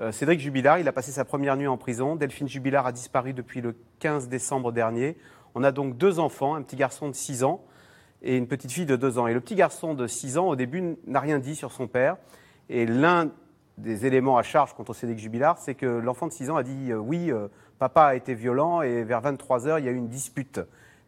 [0.00, 2.14] euh, Cédric Jubilard, il a passé sa première nuit en prison.
[2.14, 5.16] Delphine Jubilard a disparu depuis le 15 décembre dernier.
[5.54, 7.64] On a donc deux enfants, un petit garçon de 6 ans
[8.22, 9.26] et une petite fille de 2 ans.
[9.26, 12.16] Et le petit garçon de 6 ans, au début, n'a rien dit sur son père.
[12.68, 13.30] Et l'un
[13.78, 16.90] des éléments à charge contre Cédric Jubilard, c'est que l'enfant de 6 ans a dit
[16.90, 19.96] euh, oui, euh, papa a été violent et vers 23 heures, il y a eu
[19.96, 20.60] une dispute,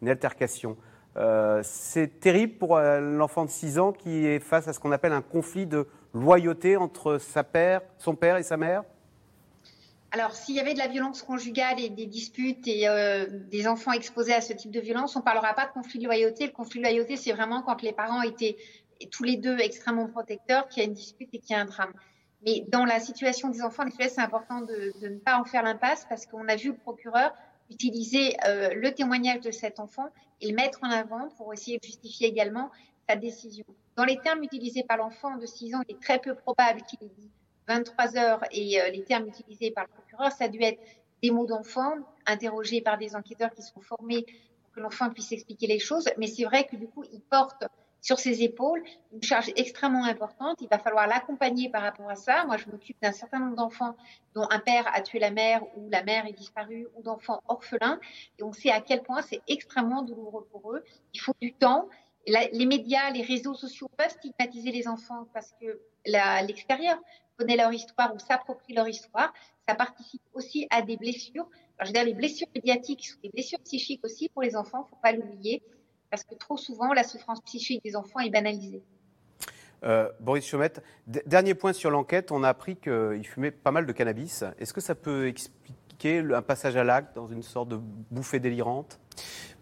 [0.03, 0.77] une altercation.
[1.17, 5.13] Euh, c'est terrible pour l'enfant de 6 ans qui est face à ce qu'on appelle
[5.13, 8.85] un conflit de loyauté entre sa père, son père et sa mère?
[10.13, 13.93] Alors, s'il y avait de la violence conjugale et des disputes et euh, des enfants
[13.93, 16.47] exposés à ce type de violence, on ne parlera pas de conflit de loyauté.
[16.47, 18.57] Le conflit de loyauté, c'est vraiment quand les parents étaient
[19.13, 21.65] tous les deux extrêmement protecteurs, qu'il y a une dispute et qu'il y a un
[21.65, 21.93] drame.
[22.45, 26.07] Mais dans la situation des enfants, c'est important de, de ne pas en faire l'impasse
[26.09, 27.33] parce qu'on a vu le procureur
[27.71, 30.09] utiliser euh, le témoignage de cet enfant
[30.41, 32.71] et le mettre en avant pour essayer de justifier également
[33.09, 33.65] sa décision.
[33.97, 36.99] Dans les termes utilisés par l'enfant de 6 ans, il est très peu probable qu'il
[37.05, 37.31] ait dit
[37.71, 40.81] 23 heures et euh, les termes utilisés par le procureur, ça a dû être
[41.23, 41.95] des mots d'enfant
[42.27, 44.27] interrogés par des enquêteurs qui sont formés
[44.63, 46.09] pour que l'enfant puisse expliquer les choses.
[46.19, 47.65] Mais c'est vrai que du coup, il porte
[48.01, 50.57] sur ses épaules une charge extrêmement importante.
[50.61, 52.45] Il va falloir l'accompagner par rapport à ça.
[52.45, 53.95] Moi, je m'occupe d'un certain nombre d'enfants
[54.35, 58.01] dont un père a tué la mère ou la mère est disparue ou d'enfants orphelins.
[58.39, 60.83] Et on sait à quel point c'est extrêmement douloureux pour eux.
[61.15, 61.89] Il faut du temps.
[62.27, 65.81] Les médias, les réseaux sociaux peuvent stigmatiser les enfants parce que
[66.47, 66.99] l'extérieur
[67.41, 69.33] connaît leur histoire ou s'approprie leur histoire.
[69.67, 71.49] Ça participe aussi à des blessures.
[71.81, 74.99] Je veux dire, les blessures médiatiques sont des blessures psychiques aussi pour les enfants, faut
[75.03, 75.63] pas l'oublier
[76.11, 78.83] parce que trop souvent, la souffrance psychique des enfants est banalisée.
[79.85, 83.93] Euh, Boris Chaumette, dernier point sur l'enquête, on a appris qu'il fumait pas mal de
[83.93, 84.45] cannabis.
[84.59, 87.77] Est-ce que ça peut expliquer un passage à l'acte dans une sorte de
[88.11, 88.99] bouffée délirante?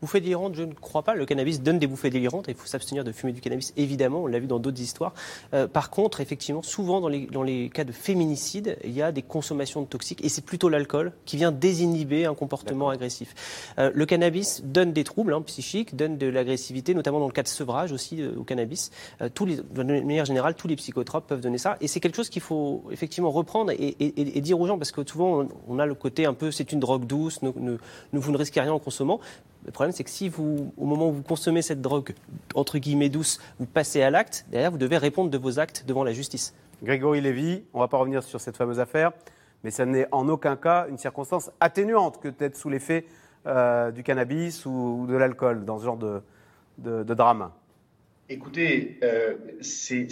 [0.01, 1.15] Bouffée délirante, je ne crois pas.
[1.15, 4.23] Le cannabis donne des bouffées délirantes et il faut s'abstenir de fumer du cannabis, évidemment.
[4.23, 5.13] On l'a vu dans d'autres histoires.
[5.55, 9.11] Euh, par contre, effectivement, souvent dans les, dans les cas de féminicide, il y a
[9.11, 13.35] des consommations de toxiques et c'est plutôt l'alcool qui vient désinhiber un comportement agressif.
[13.79, 17.43] Euh, le cannabis donne des troubles hein, psychiques, donne de l'agressivité, notamment dans le cas
[17.43, 18.91] de sevrage aussi euh, au cannabis.
[19.35, 21.77] tous les, de manière générale, tous les psychotropes peuvent donner ça.
[21.81, 24.93] Et c'est quelque chose qu'il faut effectivement reprendre et, et, et, dire aux gens parce
[24.93, 27.79] que souvent on, on a le côté un peu c'est une drogue douce, ne, ne,
[28.13, 29.21] vous ne risquez rien en consommant.
[29.65, 32.15] Le problème, c'est que si vous, au moment où vous consommez cette drogue,
[32.55, 36.05] entre guillemets douce, vous passez à l'acte, derrière, vous devez répondre de vos actes devant
[36.05, 36.55] la justice.
[36.83, 39.13] Grégory Lévy, on ne va pas revenir sur cette fameuse affaire,
[39.65, 43.05] mais ça n'est en aucun cas une circonstance atténuante que d'être sous l'effet
[43.47, 46.21] euh, du cannabis ou, ou de l'alcool dans ce genre de,
[46.79, 47.51] de, de drame.
[48.31, 50.07] Écoutez, euh, c'est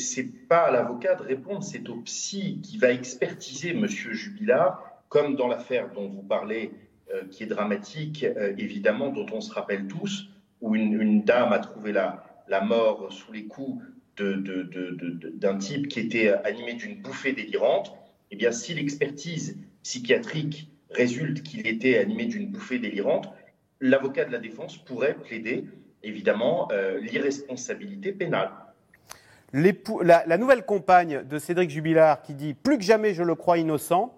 [0.48, 3.86] pas à l'avocat de répondre, c'est au psy qui va expertiser M.
[3.86, 6.85] Jubilard, comme dans l'affaire dont vous parlez, euh,
[7.30, 10.28] qui est dramatique, euh, évidemment, dont on se rappelle tous,
[10.60, 13.82] où une, dame a trouvé la, la, mort sous les coups
[14.16, 17.94] d'un de, de, type qui était animé d'une bouffée délirante.
[18.30, 23.28] Eh bien, si l'expertise psychiatrique résulte qu'il était animé d'une bouffée délirante,
[23.80, 25.66] l'avocat de la défense pourrait plaider,
[26.02, 28.50] évidemment, euh, l'irresponsabilité pénale.
[29.52, 33.58] La, la nouvelle compagne de Cédric Jubilard qui dit Plus que jamais je le crois
[33.58, 34.15] innocent,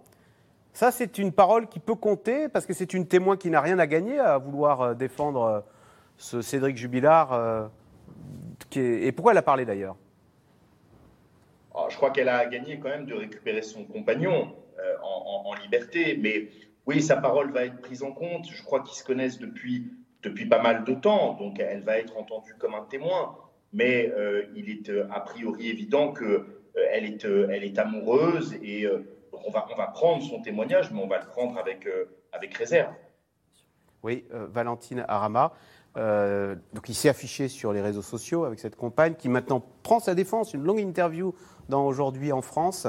[0.79, 3.81] ça, c'est une parole qui peut compter parce que c'est une témoin qui n'a rien
[3.81, 5.65] à gagner à vouloir défendre
[6.17, 7.33] ce Cédric Jubilard.
[7.33, 7.67] Euh.
[8.77, 9.97] Et pourquoi elle a parlé d'ailleurs?
[11.75, 16.17] Oh, Je crois qu'elle a gagné quand même de récupérer son compagnon euh, en, liberté.
[16.17, 16.49] Mais
[16.87, 18.47] oui, sa parole va être prise en compte.
[18.49, 19.91] Je crois qu'ils se connaissent depuis,
[20.23, 21.35] depuis pas mal de temps.
[21.41, 23.37] Donc elle va être entendue comme un témoin.
[23.73, 28.87] Mais euh, il est a priori évident qu'elle est, elle est amoureuse et
[29.49, 32.93] on va, prendre son témoignage, mais on va le prendre avec, euh, avec réserve.
[34.03, 35.53] Oui, euh, Valentine Arama.
[35.97, 40.01] Euh, donc il s'est affiché sur les réseaux sociaux avec cette compagne qui maintenant prend
[40.01, 40.55] sa défense.
[40.55, 41.35] Une longue interview
[41.69, 42.87] dans Aujourd'hui en France.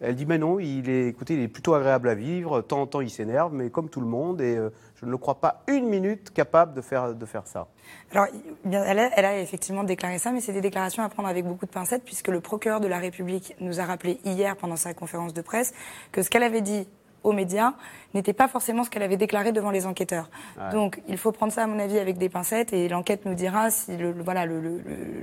[0.00, 2.60] Elle dit mais non, il est, écoutez, il est plutôt agréable à vivre.
[2.60, 5.16] Temps en temps, il s'énerve, mais comme tout le monde, et euh, je ne le
[5.16, 7.68] crois pas une minute capable de faire, de faire ça.
[8.12, 8.26] Alors,
[8.64, 12.04] elle a effectivement déclaré ça, mais c'est des déclarations à prendre avec beaucoup de pincettes,
[12.04, 15.72] puisque le procureur de la République nous a rappelé hier pendant sa conférence de presse
[16.12, 16.86] que ce qu'elle avait dit
[17.26, 17.74] aux médias
[18.14, 20.30] n'était pas forcément ce qu'elle avait déclaré devant les enquêteurs.
[20.72, 23.70] Donc il faut prendre ça à mon avis avec des pincettes et l'enquête nous dira
[23.70, 24.80] si le, voilà le,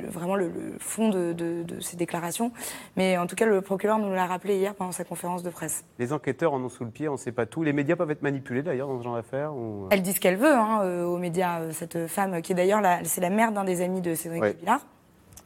[0.10, 2.51] vraiment le, fond de, ces déclarations.
[2.97, 5.86] Mais en tout cas le procureur nous l'a rappelé hier pendant sa conférence de presse.
[5.97, 7.64] Les enquêteurs en ont sous le pied, on ne sait pas tout.
[7.64, 9.56] Les médias peuvent être manipulés d'ailleurs dans ce genre d'affaires.
[9.56, 9.88] Ou...
[9.89, 11.62] Elle dit ce qu'elle veut hein, euh, aux médias.
[11.62, 14.58] Euh, cette femme qui est d'ailleurs c'est la mère d'un des amis de Cédric ouais.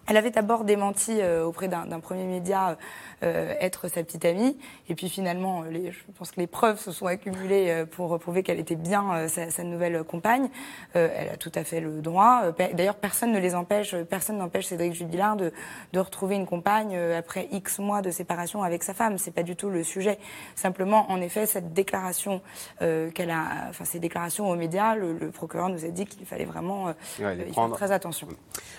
[0.08, 2.78] Elle avait d'abord démenti euh, auprès d'un premier média
[3.24, 4.56] euh, être sa petite amie.
[4.90, 8.20] Et puis finalement, euh, les, je pense que les preuves se sont accumulées euh, pour
[8.20, 10.50] prouver qu'elle était bien sa, sa, nouvelle compagne.
[10.94, 12.52] elle a tout à fait le droit.
[12.74, 15.52] D'ailleurs, personne ne les empêche, personne n'empêche Cédric Jubilard de,
[15.94, 19.18] de, retrouver une compagne après X mois de séparation avec sa femme.
[19.18, 20.20] C'est pas du tout le sujet.
[20.54, 22.42] Simplement, en effet, cette déclaration
[22.80, 26.46] qu'elle a, enfin ces déclarations aux médias, le, le procureur nous a dit qu'il fallait
[26.46, 28.28] vraiment y faire très attention.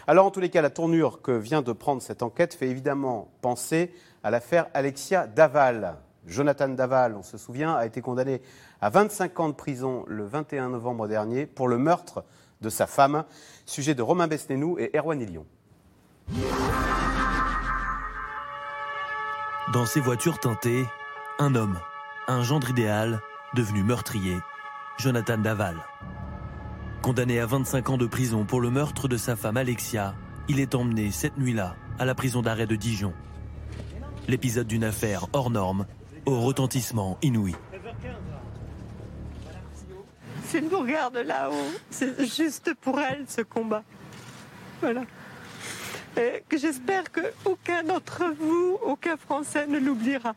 [0.06, 3.28] Alors, en tous les cas, la tournure que vient de prendre cette enquête fait évidemment
[3.40, 3.92] penser
[4.22, 5.98] à l'affaire Alexia Daval.
[6.26, 8.42] Jonathan Daval, on se souvient, a été condamné
[8.80, 12.24] à 25 ans de prison le 21 novembre dernier pour le meurtre
[12.60, 13.24] de sa femme.
[13.66, 15.46] Sujet de Romain Besnénou et Erwan Ilion.
[19.72, 20.84] Dans ses voitures teintées,
[21.38, 21.78] un homme,
[22.26, 23.20] un gendre idéal,
[23.54, 24.36] devenu meurtrier,
[24.98, 25.76] Jonathan Daval.
[27.02, 30.14] Condamné à 25 ans de prison pour le meurtre de sa femme Alexia,
[30.48, 33.12] il est emmené cette nuit-là à la prison d'arrêt de Dijon
[34.28, 35.86] l'épisode d'une affaire hors norme
[36.26, 37.56] au retentissement inouï.
[40.44, 43.82] C'est nous regarde là-haut, c'est juste pour elle ce combat.
[44.80, 45.02] Voilà.
[46.16, 50.34] Et que j'espère qu'aucun d'entre vous, aucun Français ne l'oubliera.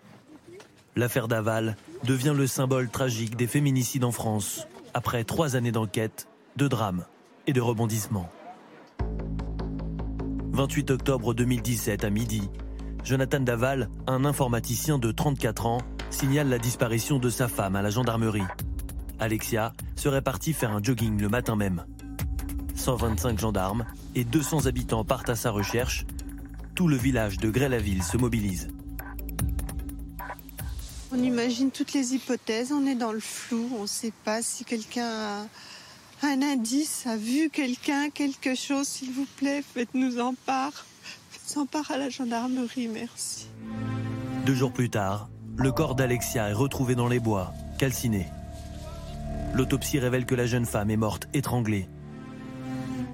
[0.96, 6.68] L'affaire Daval devient le symbole tragique des féminicides en France, après trois années d'enquête, de
[6.68, 7.06] drames
[7.48, 8.30] et de rebondissements.
[10.54, 12.50] 28 octobre 2017 à midi,
[13.06, 15.78] Jonathan Daval, un informaticien de 34 ans,
[16.10, 18.44] signale la disparition de sa femme à la gendarmerie.
[19.18, 21.86] Alexia serait partie faire un jogging le matin même.
[22.76, 26.06] 125 gendarmes et 200 habitants partent à sa recherche.
[26.76, 28.68] Tout le village de Grès-la-Ville se mobilise.
[31.14, 34.66] On imagine toutes les hypothèses, on est dans le flou, on ne sait pas si
[34.66, 35.48] quelqu'un
[36.24, 40.86] un indice, a vu quelqu'un, quelque chose, s'il vous plaît, faites-nous en part
[41.52, 43.50] s'empare à la gendarmerie, merci.
[44.46, 48.28] Deux jours plus tard, le corps d'Alexia est retrouvé dans les bois, calciné.
[49.54, 51.90] L'autopsie révèle que la jeune femme est morte étranglée.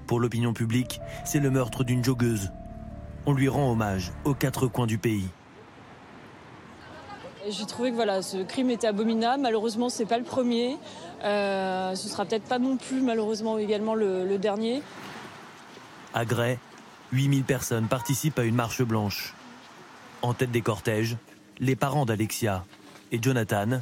[0.05, 2.51] Pour l'opinion publique, c'est le meurtre d'une joggeuse.
[3.25, 5.27] On lui rend hommage aux quatre coins du pays.
[7.49, 9.43] J'ai trouvé que voilà, ce crime était abominable.
[9.43, 10.77] Malheureusement, c'est pas le premier.
[11.23, 14.81] Euh, ce sera peut-être pas non plus, malheureusement, également le, le dernier.
[16.13, 16.59] À Grès,
[17.11, 19.33] 8000 personnes participent à une marche blanche.
[20.21, 21.17] En tête des cortèges,
[21.59, 22.65] les parents d'Alexia
[23.11, 23.79] et Jonathan,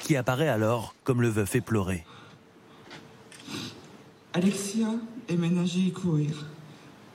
[0.00, 2.04] qui apparaît alors comme le veuf éploré.
[4.32, 4.88] Alexia
[5.28, 6.46] est ménager et courir,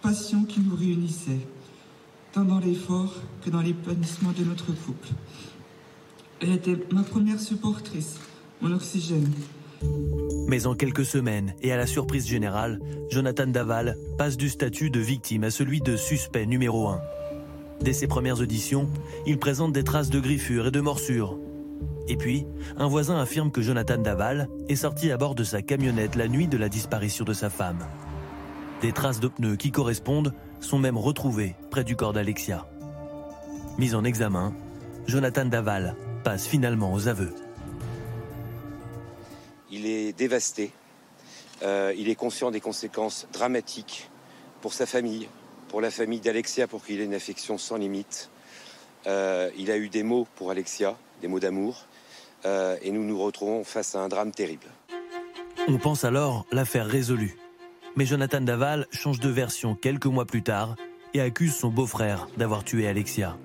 [0.01, 1.39] passion qui nous réunissait,
[2.31, 3.13] tant dans l'effort
[3.43, 5.09] que dans l'épanouissement de notre couple.
[6.41, 8.19] Elle était ma première supportrice,
[8.61, 9.31] mon oxygène,
[10.47, 12.79] mais en quelques semaines, et à la surprise générale,
[13.09, 17.01] Jonathan Daval passe du statut de victime à celui de suspect numéro un.
[17.81, 18.89] Dès ses premières auditions,
[19.25, 21.39] il présente des traces de griffures et de morsures.
[22.07, 22.45] Et puis,
[22.77, 26.47] un voisin affirme que Jonathan Daval est sorti à bord de sa camionnette la nuit
[26.47, 27.85] de la disparition de sa femme.
[28.81, 32.67] Des traces de pneus qui correspondent sont même retrouvées près du corps d'Alexia.
[33.77, 34.53] Mis en examen,
[35.07, 37.33] Jonathan Daval passe finalement aux aveux
[39.73, 40.71] il est dévasté.
[41.63, 44.09] Euh, il est conscient des conséquences dramatiques
[44.61, 45.27] pour sa famille,
[45.67, 48.29] pour la famille d'Alexia, pour qu'il ait une affection sans limite.
[49.07, 51.85] Euh, il a eu des mots pour Alexia, des mots d'amour,
[52.45, 54.67] euh, et nous nous retrouvons face à un drame terrible.
[55.67, 57.37] On pense alors l'affaire résolue.
[57.95, 60.75] Mais Jonathan Daval change de version quelques mois plus tard
[61.13, 63.37] et accuse son beau-frère d'avoir tué Alexia.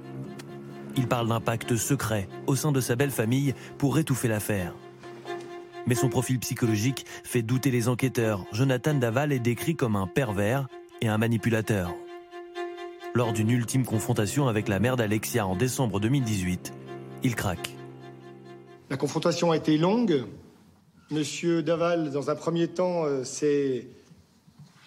[0.98, 4.74] Il parle d'un pacte secret au sein de sa belle famille pour étouffer l'affaire.
[5.86, 8.44] Mais son profil psychologique fait douter les enquêteurs.
[8.50, 10.66] Jonathan Daval est décrit comme un pervers
[11.00, 11.94] et un manipulateur.
[13.14, 16.74] Lors d'une ultime confrontation avec la mère d'Alexia en décembre 2018,
[17.22, 17.76] il craque.
[18.90, 20.24] La confrontation a été longue.
[21.12, 23.86] Monsieur Daval, dans un premier temps, euh, s'est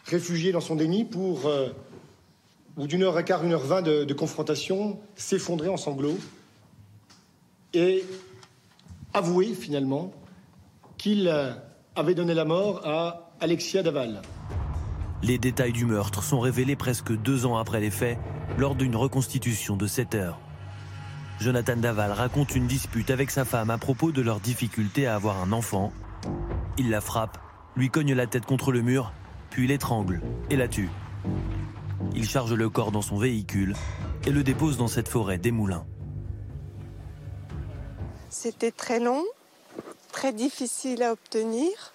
[0.03, 1.47] réfugié dans son déni pour,
[2.82, 6.17] bout d'une heure et quart, une heure vingt de, de confrontation, s'effondrer en sanglots
[7.75, 8.03] et
[9.13, 10.11] avouer finalement
[10.97, 11.53] qu'il euh,
[11.95, 14.23] avait donné la mort à Alexia Daval.
[15.21, 18.17] Les détails du meurtre sont révélés presque deux ans après les faits,
[18.57, 20.39] lors d'une reconstitution de 7 heures.
[21.39, 25.39] Jonathan Daval raconte une dispute avec sa femme à propos de leur difficulté à avoir
[25.39, 25.93] un enfant.
[26.79, 27.38] Il la frappe,
[27.75, 29.13] lui cogne la tête contre le mur,
[29.51, 30.19] puis l'étrangle
[30.49, 30.89] et la tue.
[32.15, 33.75] Il charge le corps dans son véhicule
[34.25, 35.85] et le dépose dans cette forêt des moulins.
[38.29, 39.23] C'était très long,
[40.11, 41.93] très difficile à obtenir,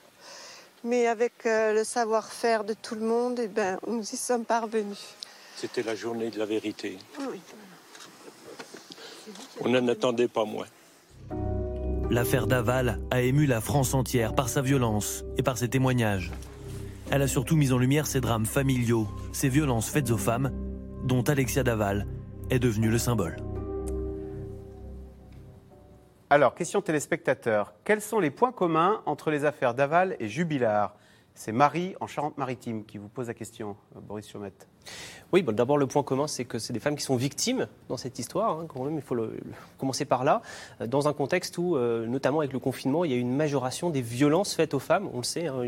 [0.84, 5.14] mais avec euh, le savoir-faire de tout le monde, eh ben, nous y sommes parvenus.
[5.56, 6.98] C'était la journée de la vérité.
[7.20, 7.40] Oui.
[9.60, 10.66] On n'en attendait pas moins.
[12.10, 16.30] L'affaire Daval a ému la France entière par sa violence et par ses témoignages.
[17.10, 20.50] Elle a surtout mis en lumière ces drames familiaux, ces violences faites aux femmes,
[21.04, 22.06] dont Alexia Daval
[22.50, 23.36] est devenue le symbole.
[26.30, 27.74] Alors, question téléspectateur.
[27.84, 30.96] Quels sont les points communs entre les affaires Daval et Jubilard?
[31.34, 34.66] C'est Marie en Charente-Maritime qui vous pose la question, Boris Chaumette.
[35.32, 38.18] Oui, d'abord le point commun, c'est que c'est des femmes qui sont victimes dans cette
[38.18, 39.16] histoire, hein, quand même, il faut
[39.76, 40.40] commencer par là,
[40.80, 43.34] euh, dans un contexte où, euh, notamment avec le confinement, il y a eu une
[43.34, 45.62] majoration des violences faites aux femmes, on le sait, hein,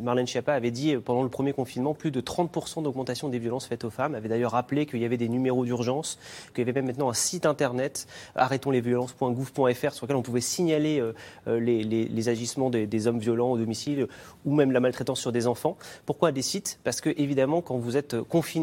[0.00, 3.66] Marlène Schiappa avait dit euh, pendant le premier confinement plus de 30% d'augmentation des violences
[3.66, 6.18] faites aux femmes, avait d'ailleurs rappelé qu'il y avait des numéros d'urgence,
[6.52, 11.02] qu'il y avait même maintenant un site internet, arrêtonslesviolences.gouv.fr, sur lequel on pouvait signaler
[11.46, 14.08] les, agissements des, des hommes violents au domicile
[14.44, 15.76] ou même la maltraitance sur des enfants.
[16.06, 16.78] Pourquoi des sites?
[16.84, 18.22] Parce que évidemment, quand vous êtes euh,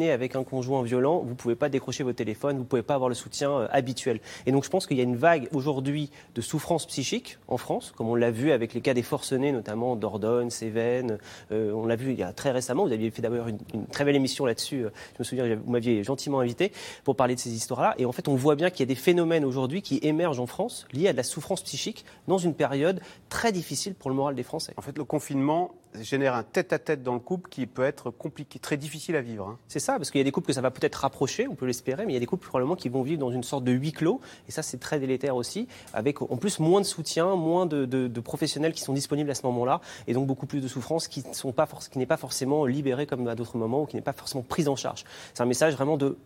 [0.09, 2.95] avec un conjoint violent, vous ne pouvez pas décrocher votre téléphone, vous ne pouvez pas
[2.95, 4.19] avoir le soutien euh, habituel.
[4.45, 7.93] Et donc je pense qu'il y a une vague aujourd'hui de souffrance psychique en France,
[7.95, 11.19] comme on l'a vu avec les cas des forcenés, notamment Dordogne, Cévennes.
[11.51, 12.85] Euh, on l'a vu très récemment.
[12.85, 14.85] Vous aviez fait d'abord une, une très belle émission là-dessus.
[14.85, 16.71] euh, Je me souviens, vous m'aviez gentiment invité
[17.03, 17.93] pour parler de ces histoires-là.
[17.97, 20.47] Et en fait, on voit bien qu'il y a des phénomènes aujourd'hui qui émergent en
[20.47, 24.35] France liés à de la souffrance psychique dans une période très difficile pour le moral
[24.35, 24.73] des Français.
[24.77, 28.77] En fait, le confinement génère un tête-à-tête dans le couple qui peut être compliqué, très
[28.77, 29.47] difficile à vivre.
[29.47, 29.57] hein.
[29.67, 31.65] C'est ça, parce qu'il y a des couples que ça va peut-être rapprocher, on peut
[31.65, 33.71] l'espérer, mais il y a des couples probablement qui vont vivre dans une sorte de
[33.71, 37.65] huis clos, et ça c'est très délétère aussi, avec en plus moins de soutien, moins
[37.65, 41.27] de, professionnels qui sont disponibles à ce moment-là, et donc beaucoup plus de souffrance qui
[41.27, 44.13] ne sont pas n'est pas forcément libérée comme à d'autres moments, ou qui n'est pas
[44.13, 45.03] forcément prise en charge.
[45.33, 46.17] C'est un message vraiment de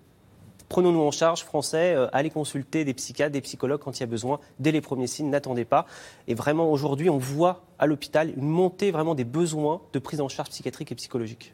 [0.69, 4.07] Prenons-nous en charge, Français, euh, allez consulter des psychiatres, des psychologues quand il y a
[4.07, 5.85] besoin, dès les premiers signes, n'attendez pas.
[6.27, 10.27] Et vraiment, aujourd'hui, on voit à l'hôpital une montée vraiment des besoins de prise en
[10.27, 11.53] charge psychiatrique et psychologique.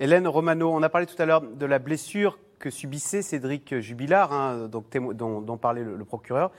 [0.00, 4.32] Hélène Romano, on a parlé tout à l'heure de la blessure que subissait Cédric Jubilard,
[4.32, 6.50] hein, dont, parlait le, le procureur.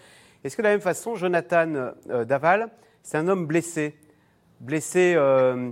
[0.44, 2.70] Est-ce que de la même façon, Jonathan euh, Daval,
[3.04, 3.98] c'est un homme blessé?
[4.62, 5.72] Blessé, euh,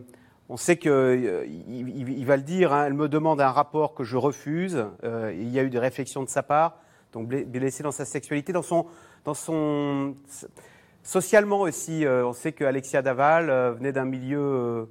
[0.49, 3.93] on sait qu'il il, il- il va le dire, hein, elle me demande un rapport
[3.93, 4.85] que je refuse.
[5.03, 6.77] Euh, il y a eu des réflexions de sa part,
[7.13, 10.15] donc blessé dans sa sexualité, dans son,
[11.03, 12.05] socialement aussi.
[12.05, 14.85] euh, on sait que Alexia Daval euh, venait d'un milieu euh,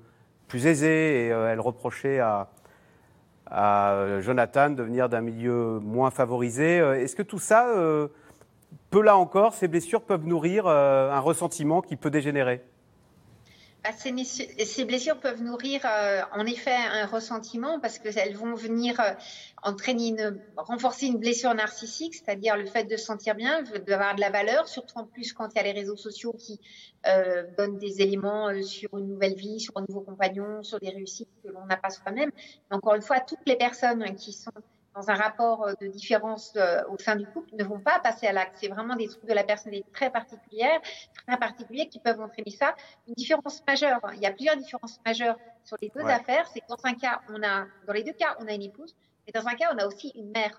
[0.49, 2.49] plus aisé et euh, elle reprochait à,
[3.47, 6.81] à euh, Jonathan de venir d'un milieu moins favorisé.
[6.81, 8.09] Euh, Est-ce que tout ça euh,
[8.91, 12.63] peut là encore, ces blessures peuvent nourrir euh, un ressentiment qui peut dégénérer?
[13.87, 19.13] Bah, ces, blessures peuvent nourrir euh, en effet un ressentiment parce qu'elles vont venir euh,
[19.63, 24.21] entraîner une, renforcer une blessure narcissique, c'est-à-dire le fait de se sentir bien, d'avoir de
[24.21, 26.59] la valeur, surtout en plus quand il y a les réseaux sociaux qui
[27.07, 31.29] euh, donnent des éléments sur une nouvelle vie, sur un nouveau compagnon, sur des réussites
[31.45, 32.33] que l'on n'a pas soi-même.
[32.71, 34.51] Encore une fois, toutes les personnes qui sont
[34.97, 38.27] dans un rapport euh, de différence euh, au sein du couple ne vont pas passer
[38.27, 38.57] à l'acte.
[38.61, 40.81] C'est vraiment des troubles de la personnalité très particulières,
[41.27, 42.75] très particuliers qui peuvent entraîner ça.
[43.07, 44.01] Une différence majeure.
[44.15, 46.13] Il y a plusieurs différences majeures sur les deux Ouais.
[46.13, 46.47] affaires.
[46.53, 48.97] C'est que dans un cas, on a, dans les deux cas, on a une épouse,
[49.27, 50.59] mais dans un cas, on a aussi une mère.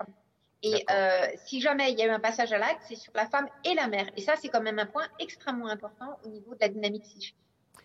[0.62, 3.26] Et euh, si jamais il y a eu un passage à l'acte, c'est sur la
[3.26, 4.06] femme et la mère.
[4.16, 7.36] Et ça, c'est quand même un point extrêmement important au niveau de la dynamique psychique.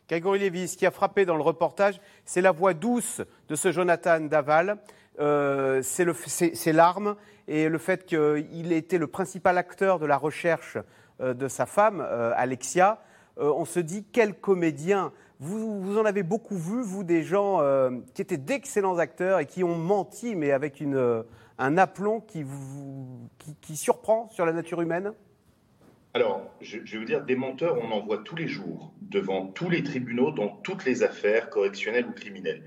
[0.09, 3.71] Grégory Lévy, ce qui a frappé dans le reportage, c'est la voix douce de ce
[3.71, 4.77] Jonathan Daval,
[5.19, 7.15] euh, c'est larmes
[7.47, 10.77] et le fait qu'il était le principal acteur de la recherche
[11.21, 13.01] euh, de sa femme, euh, Alexia.
[13.37, 17.61] On se dit, quel comédien vous, en avez beaucoup vu, vous, des gens
[18.13, 20.83] qui étaient d'excellents acteurs et qui ont menti, mais avec
[21.57, 22.45] un aplomb qui,
[23.75, 25.13] surprend sur la nature humaine?
[26.13, 29.67] Alors, je, je vous dire, des menteurs, on en voit tous les jours, devant tous
[29.67, 32.61] les tribunaux, dans toutes les affaires correctionnelles ou criminelles.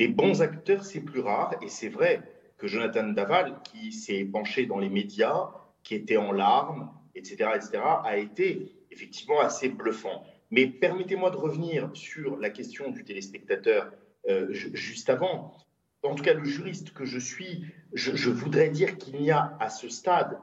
[0.00, 2.22] Des bons acteurs, c'est plus rare, et c'est vrai
[2.56, 5.50] que Jonathan Daval, qui s'est penché dans les médias,
[5.82, 10.24] qui était en larmes, etc., etc., a été effectivement assez bluffant.
[10.50, 13.92] Mais permettez-moi de revenir sur la question du téléspectateur
[14.26, 15.54] euh, ju- juste avant.
[16.02, 19.54] En tout cas, le juriste que je suis, je, je voudrais dire qu'il n'y a
[19.60, 20.38] à ce stade,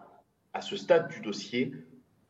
[0.53, 1.73] à ce stade du dossier,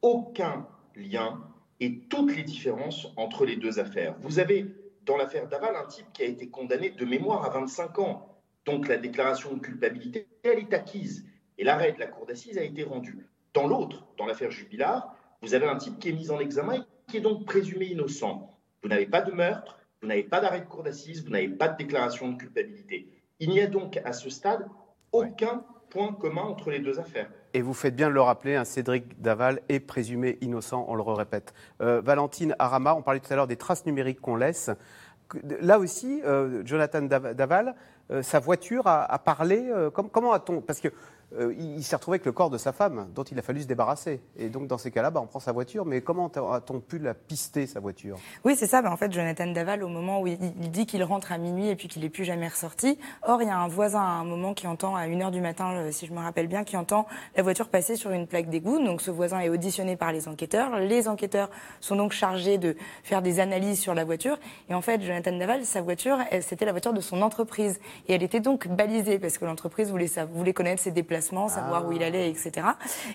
[0.01, 0.65] aucun
[0.95, 1.43] lien
[1.82, 4.15] et toutes les différences entre les deux affaires.
[4.21, 4.65] Vous avez
[5.08, 8.38] dans l'affaire Daval un type qui a été condamné de mémoire à 25 ans.
[8.66, 11.26] Donc la déclaration de culpabilité, elle est acquise.
[11.58, 13.26] Et l'arrêt de la cour d'assises a été rendu.
[13.53, 16.82] Dans l'autre, dans l'affaire Jubilard, vous avez un type qui est mis en examen et
[17.08, 18.53] qui est donc présumé innocent.
[18.84, 21.70] Vous n'avez pas de meurtre, vous n'avez pas d'arrêt de cour d'assises, vous n'avez pas
[21.70, 23.08] de déclaration de culpabilité.
[23.39, 24.68] Il n'y a donc à ce stade
[25.14, 27.32] aucun point commun entre les deux affaires.
[27.54, 31.02] Et vous faites bien de le rappeler, un Cédric Daval est présumé innocent, on le
[31.02, 31.54] répète.
[31.82, 34.70] Euh, Valentine Arama, on parlait tout à l'heure des traces numériques qu'on laisse.
[35.62, 37.76] Là aussi, euh, Jonathan Daval,
[38.12, 39.72] euh, sa voiture a, a parlé.
[39.93, 40.89] comment a-t-on Parce que
[41.36, 43.67] euh, il, s'est retrouvé avec le corps de sa femme, dont il a fallu se
[43.67, 44.21] débarrasser.
[44.38, 45.86] Et donc, dans ces cas-là, bah, on prend sa voiture.
[45.86, 48.17] Mais comment a-t-on pu la pister, sa voiture?
[48.45, 48.82] Oui, c'est ça.
[48.82, 50.38] Bah, en fait, Jonathan Daval, au moment où il,
[50.71, 53.51] dit qu'il rentre à minuit et puis qu'il n'est plus jamais ressorti, or, il y
[53.51, 56.13] a un voisin à un moment qui entend, à 1h du matin, euh, si je
[56.13, 57.05] me rappelle bien, qui entend
[57.36, 58.82] la voiture passer sur une plaque d'égout.
[58.84, 60.80] Donc, ce voisin est auditionné par les enquêteurs.
[60.80, 61.49] Les enquêteurs
[61.82, 64.39] sont donc chargés de faire des analyses sur la voiture.
[64.69, 67.82] Et en fait, Jonathan Daval, sa voiture, c'était la voiture de son entreprise.
[68.07, 71.91] Et elle était donc balisée parce que l'entreprise voulait, voulait connaître ses déplacements, savoir où
[71.91, 72.68] il allait, etc.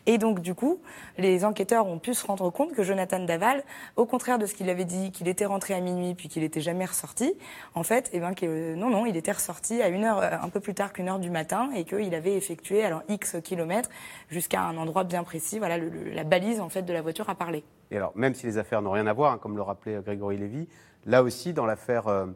[0.07, 0.81] Et donc, du coup,
[1.19, 3.63] les enquêteurs ont pu se rendre compte que Jonathan Daval,
[3.97, 6.61] au contraire de ce qu'il avait dit, qu'il était rentré à minuit puis qu'il n'était
[6.61, 7.35] jamais ressorti,
[7.75, 10.49] en fait, eh ben, que, non, non, il était ressorti à une heure, euh, un
[10.49, 13.91] peu plus tard qu'une heure du matin et qu'il avait effectué alors X kilomètres
[14.29, 15.59] jusqu'à un endroit bien précis.
[15.59, 17.65] Voilà, la balise en fait de la voiture a parlé.
[17.91, 20.39] Et alors, même si les affaires n'ont rien à voir, hein, comme le rappelait Grégory
[20.39, 20.69] Lévy,
[21.05, 22.27] là aussi, dans l'affaire euh,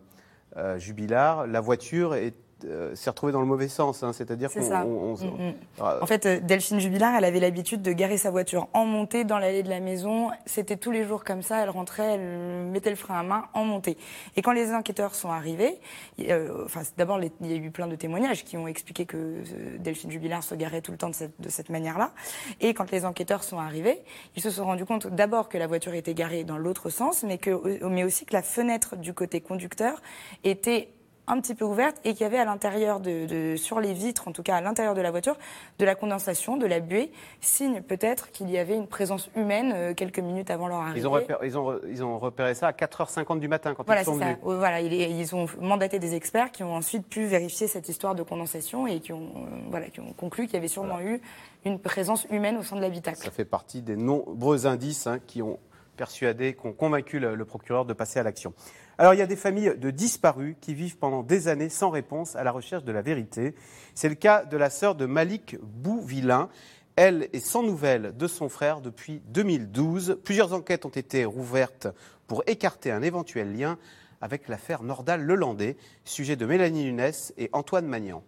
[0.56, 2.34] euh, Jubilard, la voiture est
[2.64, 4.02] euh, s'est retrouvée dans le mauvais sens.
[4.02, 4.60] Hein, C'est-à-dire qu'on.
[4.60, 5.54] Mm, mm.
[5.78, 5.98] Ah.
[6.00, 9.38] En fait, euh, Delphine Jubilard, elle avait l'habitude de garer sa voiture en montée dans
[9.38, 10.30] l'allée de la maison.
[10.46, 11.62] C'était tous les jours comme ça.
[11.62, 13.98] Elle rentrait, elle mettait le frein à main en montée.
[14.36, 15.78] Et quand les enquêteurs sont arrivés,
[16.20, 19.42] euh, enfin, d'abord, il y a eu plein de témoignages qui ont expliqué que
[19.78, 22.12] Delphine Jubilard se garait tout le temps de cette, de cette manière-là.
[22.60, 24.02] Et quand les enquêteurs sont arrivés,
[24.34, 27.36] ils se sont rendus compte d'abord que la voiture était garée dans l'autre sens, mais,
[27.36, 30.00] que, mais aussi que la fenêtre du côté conducteur
[30.42, 30.88] était
[31.28, 34.32] un petit peu ouverte et qu'il y avait à l'intérieur de, sur les vitres, en
[34.32, 35.36] tout cas à l'intérieur de la voiture,
[35.78, 37.10] de la condensation, de la buée,
[37.40, 41.00] signe peut-être qu'il y avait une présence humaine euh, quelques minutes avant leur arrivée.
[41.00, 44.02] Ils ont, repéré, ils ont, ils ont repéré ça à 4h50 du matin quand voilà,
[44.02, 44.36] ils sont venus.
[44.36, 44.38] Ça.
[44.42, 48.86] Voilà, ils ont mandaté des experts qui ont ensuite pu vérifier cette histoire de condensation
[48.86, 51.20] et qui ont, euh, voilà, qui ont conclu qu'il y avait sûrement eu
[51.64, 53.18] une présence humaine au sein de l'habitacle.
[53.18, 55.58] Ça fait partie des nombreux indices hein, qui ont
[55.96, 58.54] persuadé, qui ont convaincu le procureur de passer à l'action.
[58.98, 62.34] Alors il y a des familles de disparus qui vivent pendant des années sans réponse
[62.34, 63.54] à la recherche de la vérité.
[63.94, 66.48] C'est le cas de la sœur de Malik Bouvillain.
[66.96, 70.20] Elle est sans nouvelles de son frère depuis 2012.
[70.24, 71.88] Plusieurs enquêtes ont été rouvertes
[72.26, 73.78] pour écarter un éventuel lien
[74.22, 78.22] avec l'affaire Nordal-Lelandais, sujet de Mélanie Nunes et Antoine Magnan.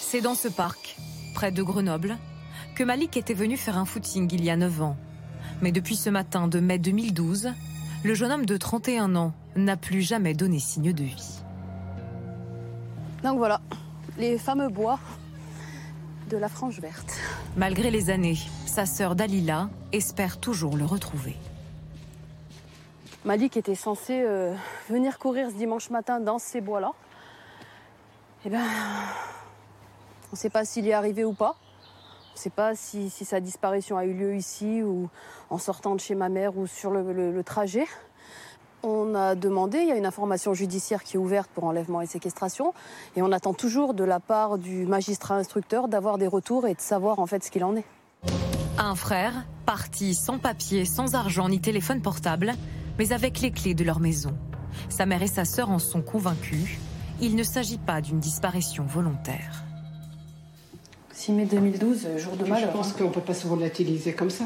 [0.00, 0.96] C'est dans ce parc,
[1.34, 2.18] près de Grenoble,
[2.78, 4.96] que Malik était venu faire un footing il y a 9 ans.
[5.62, 7.52] Mais depuis ce matin de mai 2012,
[8.04, 11.40] le jeune homme de 31 ans n'a plus jamais donné signe de vie.
[13.24, 13.60] Donc voilà,
[14.16, 15.00] les fameux bois
[16.30, 17.18] de la frange verte.
[17.56, 21.34] Malgré les années, sa sœur Dalila espère toujours le retrouver.
[23.24, 24.54] Malik était censé euh,
[24.88, 26.92] venir courir ce dimanche matin dans ces bois-là.
[28.46, 28.62] Eh bien,
[30.30, 31.56] on ne sait pas s'il y est arrivé ou pas.
[32.38, 35.08] Ne sais pas si, sa disparition a eu lieu ici ou
[35.50, 37.84] en sortant de chez ma mère ou sur le, trajet.
[38.84, 42.06] On a demandé, il y a une information judiciaire qui est ouverte pour enlèvement et
[42.06, 42.74] séquestration,
[43.16, 46.80] et on attend toujours de la part du magistrat instructeur d'avoir des retours et de
[46.80, 47.84] savoir en fait ce qu'il en est.
[48.78, 52.54] Un frère, parti sans papier, sans argent ni téléphone portable,
[53.00, 54.32] mais avec les clés de leur maison.
[54.90, 56.78] Sa mère et sa sœur en sont convaincus.
[57.20, 59.64] Il ne s'agit pas d'une disparition volontaire.
[61.18, 62.70] 6 mai 2012, jour de malheur.
[62.70, 64.44] Je pense qu'on ne peut pas se volatiliser comme ça.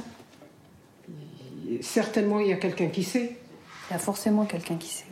[1.82, 3.36] Certainement, il y a quelqu'un qui sait.
[3.90, 5.04] Il y a forcément quelqu'un qui sait.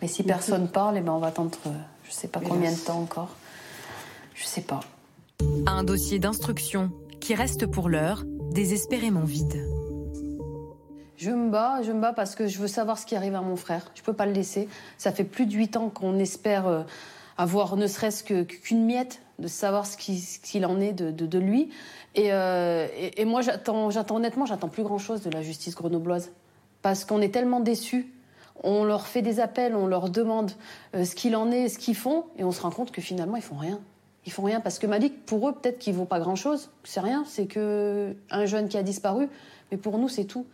[0.00, 1.70] Mais si personne parle, eh ben on va attendre euh,
[2.04, 3.36] je ne sais pas combien de temps encore.
[4.34, 4.80] Je ne sais pas.
[5.66, 6.90] Un dossier d'instruction
[7.20, 9.68] qui reste pour l'heure désespérément vide.
[11.18, 13.42] Je me bats, je me bats parce que je veux savoir ce qui arrive à
[13.42, 13.90] mon frère.
[13.94, 14.66] Je ne peux pas le laisser.
[14.96, 16.84] Ça fait plus de huit ans qu'on espère euh,
[17.36, 21.70] avoir ne serait-ce qu'une miette de savoir ce qu'il en est de, lui.
[22.18, 26.32] Euh, et, moi, j'attends, honnêtement, j'attends plus grand-chose de la justice grenobloise.
[26.82, 28.12] Parce qu'on est tellement déçus.
[28.62, 30.52] On leur fait des appels, on leur demande
[30.94, 33.36] euh, ce qu'il en est, ce qu'ils font, et on se rend compte que finalement,
[33.36, 33.80] ils font rien.
[34.24, 36.70] Ils font rien parce que Malik, pour eux, peut-être qu'il vaut pas grand-chose.
[36.84, 39.28] C'est rien, c'est que un jeune qui a disparu.
[39.70, 40.46] Mais pour nous, c'est tout.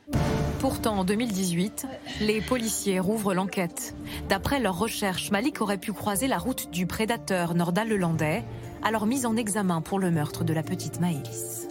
[0.59, 1.87] Pourtant, en 2018,
[2.21, 3.95] les policiers rouvrent l'enquête.
[4.29, 8.45] D'après leurs recherches, Malik aurait pu croiser la route du prédateur nordal-lelandais
[8.83, 11.69] alors mise en examen pour le meurtre de la petite Maëlys.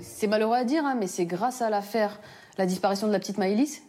[0.00, 2.20] C'est malheureux à dire, hein, mais c'est grâce à l'affaire,
[2.58, 3.82] la disparition de la petite Maëlys,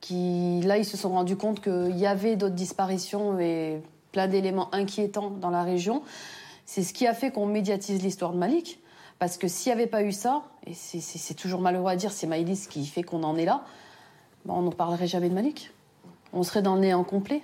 [0.00, 3.82] qui, là, ils se sont rendus compte qu'il y avait d'autres disparitions et
[4.12, 6.02] plein d'éléments inquiétants dans la région.
[6.66, 8.80] C'est ce qui a fait qu'on médiatise l'histoire de Malik.
[9.18, 12.26] Parce que s'il n'y avait pas eu ça, et c'est toujours malheureux à dire, c'est
[12.26, 13.64] Maïlis qui fait qu'on en est là,
[14.44, 15.70] ben, on n'en parlerait jamais de Malik.
[16.32, 17.42] On serait dans le néant complet.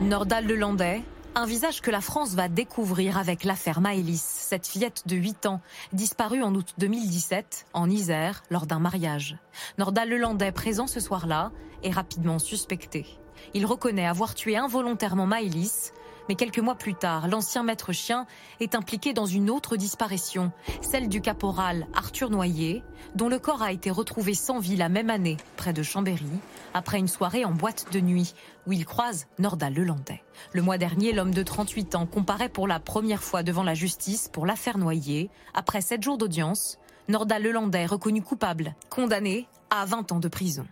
[0.00, 1.02] Nordal Lelandais,
[1.38, 5.60] un visage que la France va découvrir avec l'affaire Maëlys, cette fillette de 8 ans,
[5.92, 9.36] disparue en août 2017 en Isère lors d'un mariage.
[9.78, 11.52] Nordal Lelandais, présent ce soir-là,
[11.84, 13.06] est rapidement suspecté.
[13.54, 15.92] Il reconnaît avoir tué involontairement Maëlys
[16.28, 18.26] mais quelques mois plus tard, l'ancien maître chien
[18.60, 20.52] est impliqué dans une autre disparition,
[20.82, 22.82] celle du caporal Arthur Noyer,
[23.14, 26.26] dont le corps a été retrouvé sans vie la même année, près de Chambéry,
[26.74, 28.34] après une soirée en boîte de nuit,
[28.66, 30.22] où il croise Nordal Lelandais.
[30.52, 34.28] Le mois dernier, l'homme de 38 ans comparaît pour la première fois devant la justice
[34.28, 35.30] pour l'affaire Noyer.
[35.54, 40.66] Après sept jours d'audience, Nordal Lelandais reconnu coupable, condamné à 20 ans de prison.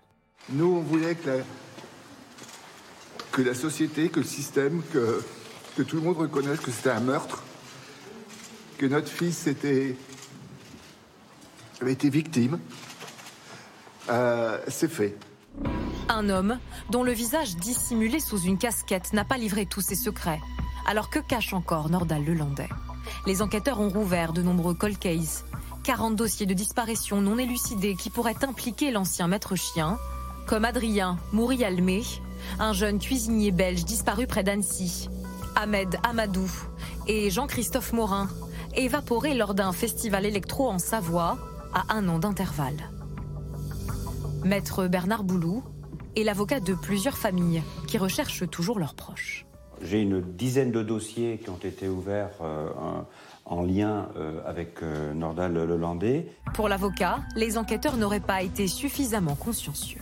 [0.50, 1.36] Nous, on voulait que la,
[3.32, 5.22] que la société, que le système, que
[5.76, 7.42] que tout le monde reconnaisse que c'était un meurtre,
[8.78, 9.94] que notre fils était,
[11.82, 12.58] avait été victime.
[14.08, 15.18] Euh, c'est fait.
[16.08, 16.58] Un homme
[16.90, 20.40] dont le visage dissimulé sous une casquette n'a pas livré tous ses secrets.
[20.86, 22.68] Alors que cache encore Nordal Lelandais
[23.26, 25.44] Les enquêteurs ont rouvert de nombreux cold cases.
[25.84, 29.98] 40 dossiers de disparition non élucidés qui pourraient impliquer l'ancien maître chien,
[30.46, 32.02] comme Adrien Mourialmé,
[32.58, 35.08] un jeune cuisinier belge disparu près d'Annecy,
[35.56, 36.50] Ahmed Amadou
[37.08, 38.28] et Jean-Christophe Morin,
[38.76, 41.38] évaporés lors d'un festival électro en Savoie
[41.72, 42.90] à un an d'intervalle.
[44.44, 45.64] Maître Bernard Boulou
[46.14, 49.46] est l'avocat de plusieurs familles qui recherchent toujours leurs proches.
[49.82, 52.70] J'ai une dizaine de dossiers qui ont été ouverts euh,
[53.44, 56.26] en lien euh, avec euh, Nordal Lelandais.
[56.54, 60.00] Pour l'avocat, les enquêteurs n'auraient pas été suffisamment consciencieux.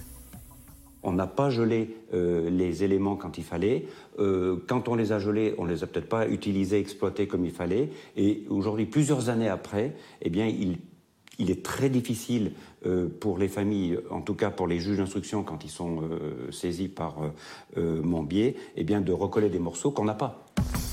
[1.04, 3.86] On n'a pas gelé euh, les éléments quand il fallait.
[4.18, 7.52] Euh, quand on les a gelés, on les a peut-être pas utilisés, exploités comme il
[7.52, 7.90] fallait.
[8.16, 10.78] Et aujourd'hui, plusieurs années après, eh bien, il,
[11.38, 12.52] est très difficile
[12.86, 16.00] euh, pour les familles, en tout cas pour les juges d'instruction, quand ils sont
[16.50, 17.16] saisis par
[17.76, 20.46] mon biais, eh bien, de recoller des morceaux qu'on n'a pas.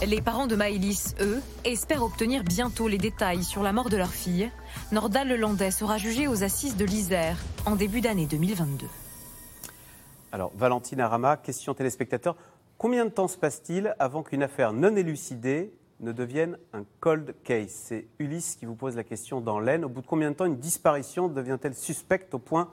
[0.06, 4.12] Les parents de Maëlys, eux, espèrent obtenir bientôt les détails sur la mort de leur
[4.12, 4.50] fille.
[4.92, 8.88] Nordal Lelandais sera jugé aux assises de l'Isère en début d'année 2022.
[10.34, 12.38] Alors, Valentine Arama, question téléspectateur.
[12.78, 17.70] Combien de temps se passe-t-il avant qu'une affaire non élucidée ne devienne un cold case?
[17.70, 19.84] C'est Ulysse qui vous pose la question dans l'Aisne.
[19.84, 22.70] Au bout de combien de temps une disparition devient-elle suspecte au point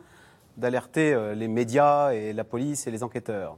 [0.56, 3.56] d'alerter euh, les médias et la police et les enquêteurs?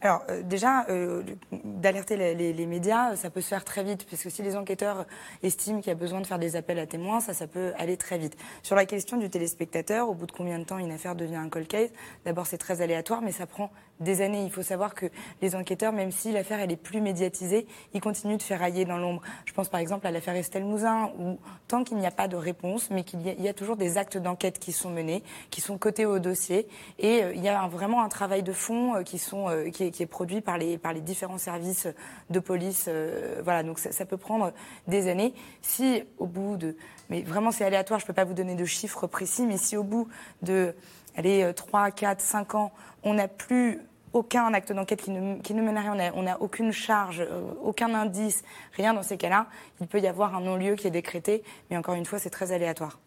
[0.00, 1.22] Alors euh, déjà, euh,
[1.64, 5.06] d'alerter les, médias, ça peut se faire très vite, parce que si les enquêteurs
[5.42, 7.96] estiment qu'il y a besoin de faire des appels à témoins, ça, ça peut aller
[7.96, 8.36] très vite.
[8.62, 11.48] Sur la question du téléspectateur, au bout de combien de temps une affaire devient un
[11.48, 11.90] cold case,
[12.24, 13.70] d'abord c'est très aléatoire, mais ça prend
[14.00, 14.44] des années.
[14.44, 15.06] Il faut savoir que
[15.40, 19.22] les enquêteurs, même si l'affaire elle est plus médiatisée, ils continuent de ferrailler dans l'ombre.
[19.44, 21.38] Je pense par exemple à l'affaire Estelle Mouzin, où
[21.68, 24.58] tant qu'il n'y a pas de réponse, mais qu'il y, a toujours des actes d'enquête
[24.58, 26.66] qui sont menés, qui sont cotés au dossier,
[26.98, 30.40] et euh, il y a vraiment un travail de fond qui sont qui est, produit
[30.40, 31.88] par les, par les différents services
[32.30, 32.86] de police.
[32.88, 34.52] Euh, voilà, donc ça, peut prendre
[34.86, 35.34] des années.
[35.60, 36.76] Si au bout de.
[37.10, 39.76] Mais vraiment, c'est aléatoire, je ne peux pas vous donner de chiffres précis, mais si
[39.76, 40.08] au bout
[40.42, 40.74] de
[41.16, 43.80] allez, 3, 4, 5 ans, on n'a plus
[44.12, 47.54] aucun acte d'enquête qui ne, qui ne, mène à rien, on n'a aucune charge, euh,
[47.62, 48.42] aucun indice,
[48.74, 49.46] rien dans ces cas-là,
[49.80, 52.52] il peut y avoir un non-lieu qui est décrété, mais encore une fois, c'est très
[52.52, 53.00] aléatoire.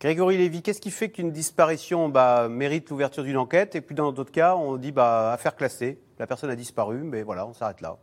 [0.00, 3.76] Grégory Lévy, qu'est-ce qui fait qu'une disparition bah, mérite l'ouverture d'une enquête?
[3.76, 7.22] Et puis dans d'autres cas, on dit bah, affaire classée, la personne a disparu, mais
[7.22, 7.96] voilà, on s'arrête là.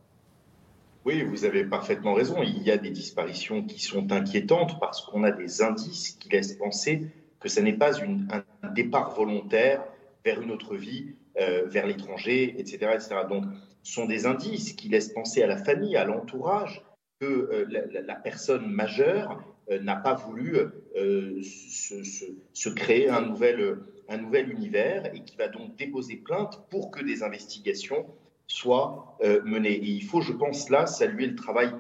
[1.06, 2.42] Oui, vous avez parfaitement raison.
[2.42, 6.54] Il y a des disparitions qui sont inquiétantes parce qu'on a des indices qui laissent
[6.54, 7.08] penser
[7.40, 9.84] que ce n'est pas un départ volontaire
[10.26, 13.16] vers une autre vie, euh, vers l'étranger, etc., etc.
[13.30, 13.46] Donc,
[13.84, 16.82] ce sont des indices qui laissent penser à la famille, à l'entourage,
[17.22, 17.66] que euh,
[18.06, 20.58] la, personne majeure euh, n'a pas voulu
[20.96, 23.78] se, créer un nouvel,
[24.10, 28.06] un nouvel univers et qui va donc déposer plainte pour que des investigations
[28.48, 29.76] soient menées.
[29.76, 31.72] Et il faut, je pense, là, saluer le travail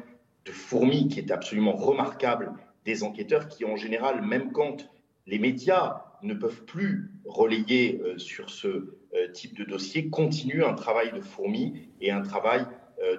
[0.45, 2.53] de fourmi qui est absolument remarquable
[2.86, 4.89] des enquêteurs qui, en général, même quand
[5.28, 8.97] les médias ne peuvent plus relayer sur ce
[9.34, 12.65] type de dossier, continuent un travail de fourmi et un travail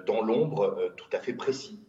[0.05, 1.79] dans l'ombre tout à fait précis.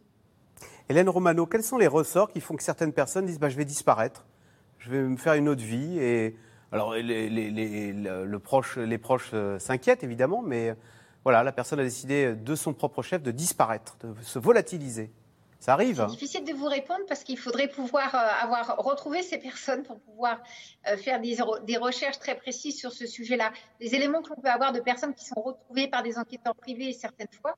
[0.89, 3.65] Hélène Romano, quels sont les ressorts qui font que certaines personnes disent bah, je vais
[3.65, 4.25] disparaître,
[4.79, 6.35] je vais me faire une autre vie et
[6.71, 7.29] alors les,
[7.93, 10.75] le proche, les proches euh, s'inquiètent évidemment, mais
[11.23, 15.11] voilà, la personne a décidé de son propre chef de disparaître, de se volatiliser.
[15.67, 15.97] Arrive.
[15.97, 19.99] C'est difficile de vous répondre parce qu'il faudrait pouvoir euh, avoir retrouvé ces personnes pour
[19.99, 20.41] pouvoir
[20.87, 23.51] euh, faire des, recherches très précises sur ce sujet-là.
[23.79, 26.93] Les éléments que l'on peut avoir de personnes qui sont retrouvées par des enquêteurs privés
[26.93, 27.55] certaines fois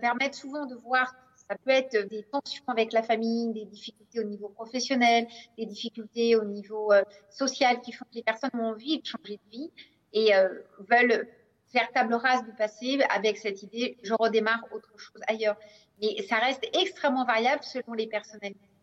[0.00, 1.12] permettent souvent de voir
[1.48, 5.26] Ça peut être des tensions avec la famille, des difficultés au niveau professionnel,
[5.58, 9.38] des difficultés au niveau euh, social qui font que les personnes ont envie de changer
[9.44, 9.70] de vie
[10.12, 11.28] et euh, veulent
[11.74, 15.56] faire table rase du passé avec cette idée je redémarre autre chose ailleurs.
[16.00, 18.73] Mais ça reste extrêmement variable selon les personnalités.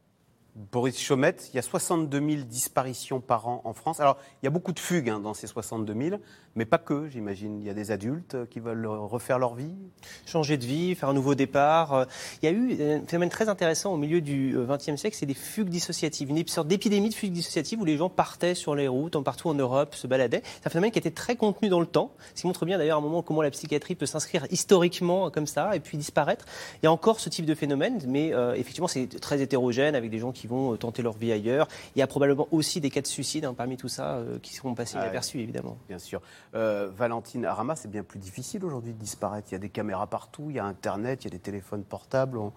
[0.55, 4.01] Boris Chaumette, il y a 62 000 disparitions par an en France.
[4.01, 6.21] Alors, il y a beaucoup de fugues hein, dans ces 62 000,
[6.55, 7.61] mais pas que, j'imagine.
[7.61, 9.73] Il y a des adultes qui veulent refaire leur vie.
[10.25, 11.93] Changer de vie, faire un nouveau départ.
[11.93, 12.05] Euh,
[12.41, 15.33] Il y a eu un phénomène très intéressant au milieu du XXe siècle, c'est des
[15.33, 16.29] fugues dissociatives.
[16.29, 19.53] Une sorte d'épidémie de fugues dissociatives où les gens partaient sur les routes, partout en
[19.53, 20.41] Europe, se baladaient.
[20.59, 22.97] C'est un phénomène qui était très contenu dans le temps, ce qui montre bien d'ailleurs
[22.97, 26.45] à un moment comment la psychiatrie peut s'inscrire historiquement comme ça et puis disparaître.
[26.81, 30.09] Il y a encore ce type de phénomène, mais euh, effectivement c'est très hétérogène avec
[30.09, 31.67] des gens qui vont euh, tenter leur vie ailleurs.
[31.95, 34.53] Il y a probablement aussi des cas de suicide hein, parmi tout ça euh, qui
[34.53, 35.77] seront passés Ah inaperçus évidemment.
[35.87, 36.21] Bien sûr.
[36.55, 39.47] Euh, Valentine Arama, c'est bien plus difficile aujourd'hui de disparaître.
[39.51, 41.83] Il y a des caméras partout, il y a Internet, il y a des téléphones
[41.83, 42.37] portables.
[42.37, 42.53] On-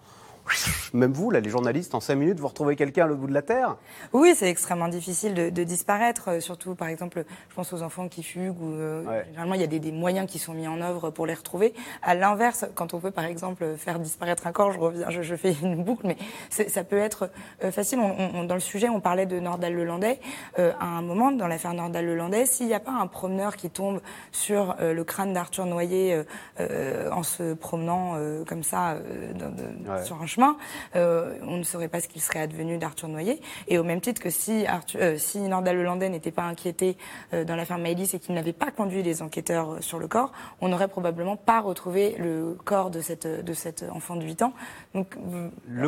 [0.93, 3.33] Même vous, là, les journalistes, en cinq minutes, vous retrouvez quelqu'un à l'autre bout de
[3.33, 3.75] la Terre?
[4.13, 8.07] Oui, c'est extrêmement difficile de, de disparaître, euh, surtout par exemple, je pense aux enfants
[8.07, 10.79] qui fuguent, ou euh, généralement il y a des, des moyens qui sont mis en
[10.81, 11.73] œuvre pour les retrouver.
[12.03, 15.35] À l'inverse, quand on veut par exemple faire disparaître un corps, je reviens, je, je
[15.35, 16.17] fais une boucle, mais
[16.49, 17.29] ça peut être
[17.63, 17.99] euh, facile.
[17.99, 20.19] On- on- dans le sujet, on parlait de Nordal-Lelandais.
[20.59, 23.99] Euh, à un moment, dans l'affaire Nordal-Lelandais, s'il n'y a pas un promeneur qui tombe
[24.31, 26.21] sur le crâne d'Arthur Noyer
[26.59, 28.13] en se promenant
[28.47, 28.95] comme ça
[29.33, 30.03] dans- de- Ouais.
[30.03, 30.57] sur un chemin,
[30.95, 33.41] euh, on ne saurait pas ce qu'il serait advenu d'Arthur Noyer.
[33.67, 36.97] Et au même titre que si, Arthur, euh, si Nordal Lelandais n'était pas inquiété
[37.33, 40.31] euh, dans l'affaire Maëlys et qu'il n'avait pas conduit les enquêteurs sur le corps,
[40.61, 43.53] on n'aurait probablement pas retrouvé le corps de cette, de
[43.91, 44.53] enfant de 8 ans.
[44.93, 45.15] Donc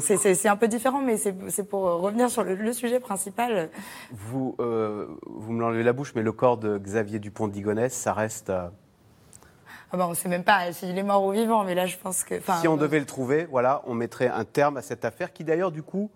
[0.02, 3.70] c'est- un peu différent, mais c'est pour revenir sur le, le sujet principal.
[4.12, 8.14] Vous, vous me l'enlevez la bouche, mais le corps de Xavier Dupont de Ligonnès, ça
[8.14, 8.52] reste.
[9.88, 11.86] Euh, Ah bah, on ne sait même pas s'il est mort ou vivant, mais là
[11.86, 12.36] je pense que...
[12.62, 15.72] si on devait le trouver, voilà, on mettrait un terme à cette affaire qui d'ailleurs,
[15.72, 16.10] du coup,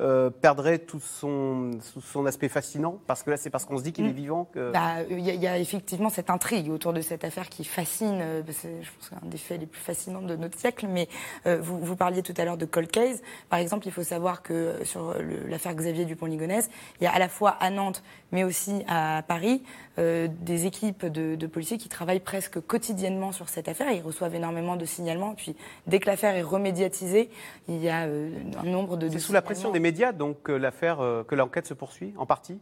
[0.00, 3.92] euh, perdrait tout son, son aspect fascinant Parce que là, c'est parce qu'on se dit
[3.92, 4.12] qu'il est Mm.
[4.12, 4.70] vivant que.
[4.70, 7.64] Bah, Il y, a- il y a effectivement cette intrigue autour de cette affaire qui
[7.64, 10.86] fascine, euh, c'est, je pense, un des faits les plus fascinants de notre siècle.
[10.88, 11.08] Mais
[11.46, 13.20] euh, vous, vous parliez tout à l'heure de cold case.
[13.48, 17.12] Par exemple, il faut savoir que euh, sur le- l'affaire Xavier Dupont-Ligonnès, il y a
[17.12, 19.64] à la fois à Nantes, mais aussi à Paris,
[19.98, 23.90] euh, des équipes de, de policiers qui travaillent presque quotidiennement sur cette affaire.
[23.90, 25.34] Ils reçoivent énormément de signalements.
[25.34, 27.30] Puis, dès que l'affaire est remédiatisée,
[27.68, 28.30] il y a euh,
[28.62, 29.08] un nombre de.
[29.08, 32.26] C'est sous la pression des médias, donc, que l'affaire, euh, que l'enquête se poursuit, en
[32.26, 32.60] partie?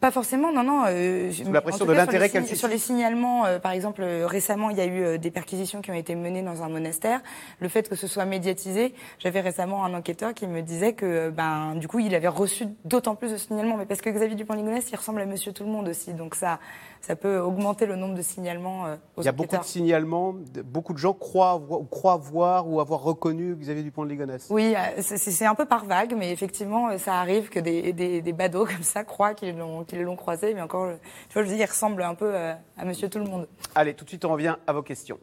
[0.00, 0.84] Pas forcément, non, non.
[0.86, 2.58] euh, Sous la pression de l'intérêt sur qu'elle suscite.
[2.58, 5.82] Sur les signalements, euh, par exemple, euh, récemment, il y a eu euh, des perquisitions
[5.82, 7.20] qui ont été menées dans un monastère.
[7.58, 11.74] Le fait que ce soit médiatisé, j'avais récemment un enquêteur qui me disait que, ben,
[11.74, 13.76] du coup, il avait reçu d'autant plus de signalements.
[13.76, 16.60] Mais parce que Xavier Dupont-Ligonnès, il ressemble à Monsieur Tout le Monde aussi, donc ça,
[17.02, 18.84] ça peut augmenter le nombre de signalements
[19.16, 20.34] aux Il y a beaucoup de signalements,
[20.64, 24.46] beaucoup de gens croient, ou croient voir ou avoir reconnu Xavier Dupont de Ligonnès.
[24.48, 28.64] Oui, c'est- un peu par vague, mais effectivement, ça arrive que des, des, des badauds
[28.66, 30.96] comme ça croient qu'ils l'ont qu'ils l'ont croisé, mais encore, euh,
[31.28, 33.48] tu vois, je dire, il ressemble un peu à, à Monsieur Tout le Monde.
[33.74, 35.18] Allez, tout de suite, on revient à vos questions.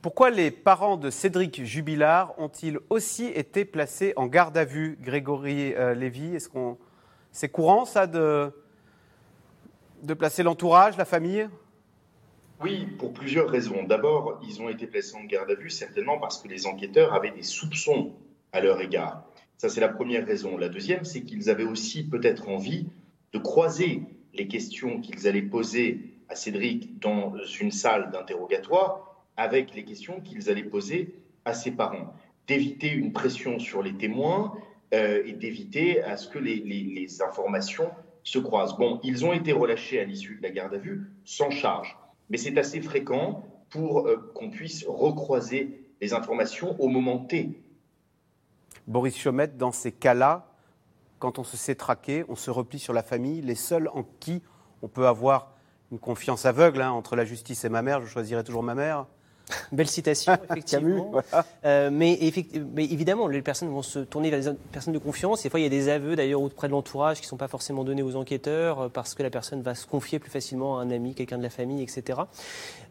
[0.00, 5.74] Pourquoi les parents de Cédric Jubilard ont-ils aussi été placés en garde à vue Grégory
[5.74, 6.76] euh, Lévy, est-ce qu'on
[7.30, 8.52] c'est courant ça de
[10.02, 11.48] de placer l'entourage, la famille?
[12.60, 13.84] Oui, pour plusieurs raisons.
[13.84, 17.30] D'abord, ils ont été placés en garde à vue certainement parce que les enquêteurs avaient
[17.30, 18.12] des soupçons
[18.52, 19.24] à leur égard.
[19.56, 20.56] Ça, c'est la première raison.
[20.56, 22.86] La deuxième, c'est qu'ils avaient aussi peut-être envie
[23.32, 24.02] de croiser
[24.34, 30.50] les questions qu'ils allaient poser à Cédric dans une salle d'interrogatoire avec les questions qu'ils
[30.50, 32.14] allaient poser à ses parents.
[32.46, 34.54] D'éviter une pression sur les témoins
[34.94, 37.90] euh, et d'éviter à ce que les, informations
[38.24, 38.76] se croisent.
[38.76, 41.96] Bon, ils ont été relâchés à l'issue de la garde à vue sans charge,
[42.30, 47.62] mais c'est assez fréquent pour euh, qu'on puisse recroiser les informations au moment T.
[48.86, 50.48] Boris Chaumette, dans ces cas-là,
[51.18, 54.42] quand on se sait traquer, on se replie sur la famille, les seuls en qui
[54.82, 55.52] on peut avoir
[55.92, 59.06] une confiance aveugle, hein, entre la justice et ma mère, je choisirai toujours ma mère.
[59.70, 61.12] Belle citation, effectivement.
[61.64, 65.42] Euh, mais, évidemment, les personnes vont se tourner vers des personnes de confiance.
[65.42, 67.48] Des fois, il y a des aveux d'ailleurs auprès de l'entourage qui ne sont pas
[67.48, 70.82] forcément donnés aux enquêteurs euh, parce que la personne va se confier plus facilement à
[70.82, 72.20] un ami, quelqu'un de la famille, etc.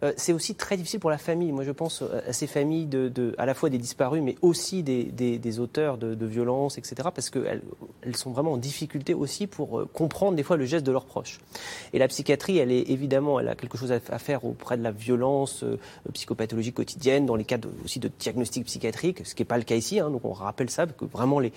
[0.04, 1.52] Euh, c'est aussi très difficile pour la famille.
[1.52, 4.84] Moi, je pense à ces familles, de, de- à la fois des disparus, mais aussi
[4.84, 6.96] des, des- des auteurs de, de violences, etc.
[7.14, 7.62] Parce qu'elles
[8.04, 11.40] elles sont vraiment en difficulté aussi pour comprendre des fois le geste de leurs proches.
[11.94, 14.84] Et la psychiatrie, elle est évidemment, elle a quelque chose à, à faire auprès de
[14.84, 15.80] la violence euh,
[16.48, 19.64] psychopathologique quotidienne, dans les cas de- aussi de diagnostic psychiatrique, ce qui n'est pas le
[19.64, 20.00] cas ici.
[20.00, 20.10] hein.
[20.10, 21.52] donc on rappelle ça, parce que vraiment les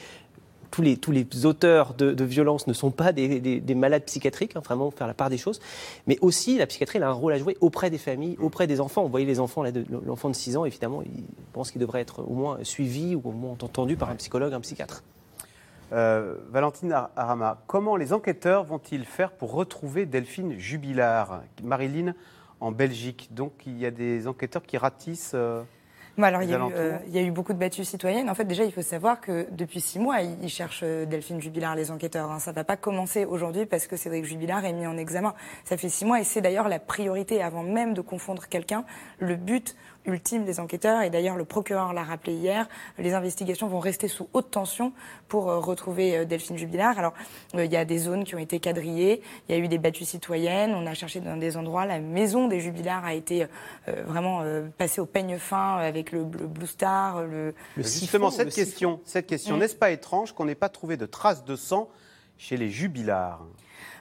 [0.71, 4.03] tous, les, tous les auteurs de, de violences ne sont pas des, des, des malades
[4.07, 5.61] psychiatriques, hein, vraiment faire la part des choses.
[6.09, 8.81] Mais aussi, la psychiatrie elle a un rôle à jouer auprès des familles, auprès des
[8.81, 9.05] enfants.
[9.05, 11.23] Vous voyez les enfants, là, de- l'enfant de 6 ans, évidemment, il
[11.53, 14.61] pense qu'il devrait être au moins suivi ou au moins entendu par un psychologue, un
[14.61, 15.05] psychiatre.
[15.93, 21.43] Euh, Valentine Ar- Arama, comment les enquêteurs vont-ils faire pour retrouver Delphine Jubilard?
[21.63, 22.15] Marilyn,
[22.65, 23.29] en Belgique.
[23.33, 25.33] Donc il y a des enquêteurs qui ratissent.
[25.35, 25.63] euh,
[26.17, 26.79] Bon, alors, il y, les a eu, alentours.
[26.79, 28.31] euh, il y a eu beaucoup de battues citoyennes.
[28.31, 31.41] En fait, déjà, il faut savoir que depuis six mois, ils ils cherchent euh, Delphine
[31.43, 32.31] Jubilard, les enquêteurs.
[32.31, 32.39] hein.
[32.39, 35.35] Ça ne va pas commencer aujourd'hui parce que Cédric Jubilard est mis en examen.
[35.65, 38.85] Ça fait six mois et c'est d'ailleurs la priorité, avant même de confondre quelqu'un,
[39.19, 39.75] le but
[40.07, 41.03] ultime des enquêteurs.
[41.03, 44.93] Et d'ailleurs, le procureur l'a rappelé hier, les investigations vont rester sous haute tension
[45.29, 46.99] pour euh, retrouver euh, Delphine Jubilard.
[46.99, 47.15] Alors,
[47.55, 49.79] euh, il y a des zones qui ont été quadrillées, il y a eu des
[49.79, 51.87] battues citoyennes, on a cherché dans des endroits.
[51.87, 53.45] La maison des Jubilards a été
[53.89, 54.43] euh, vraiment
[54.77, 59.55] passée au peigne fin avec le, le Blue Star, le, Justement, cette question, cette question
[59.57, 59.59] Mm.
[59.59, 61.89] n'est-ce pas étrange qu'on n'ait pas trouvé de traces de sang
[62.39, 63.45] chez les jubilards?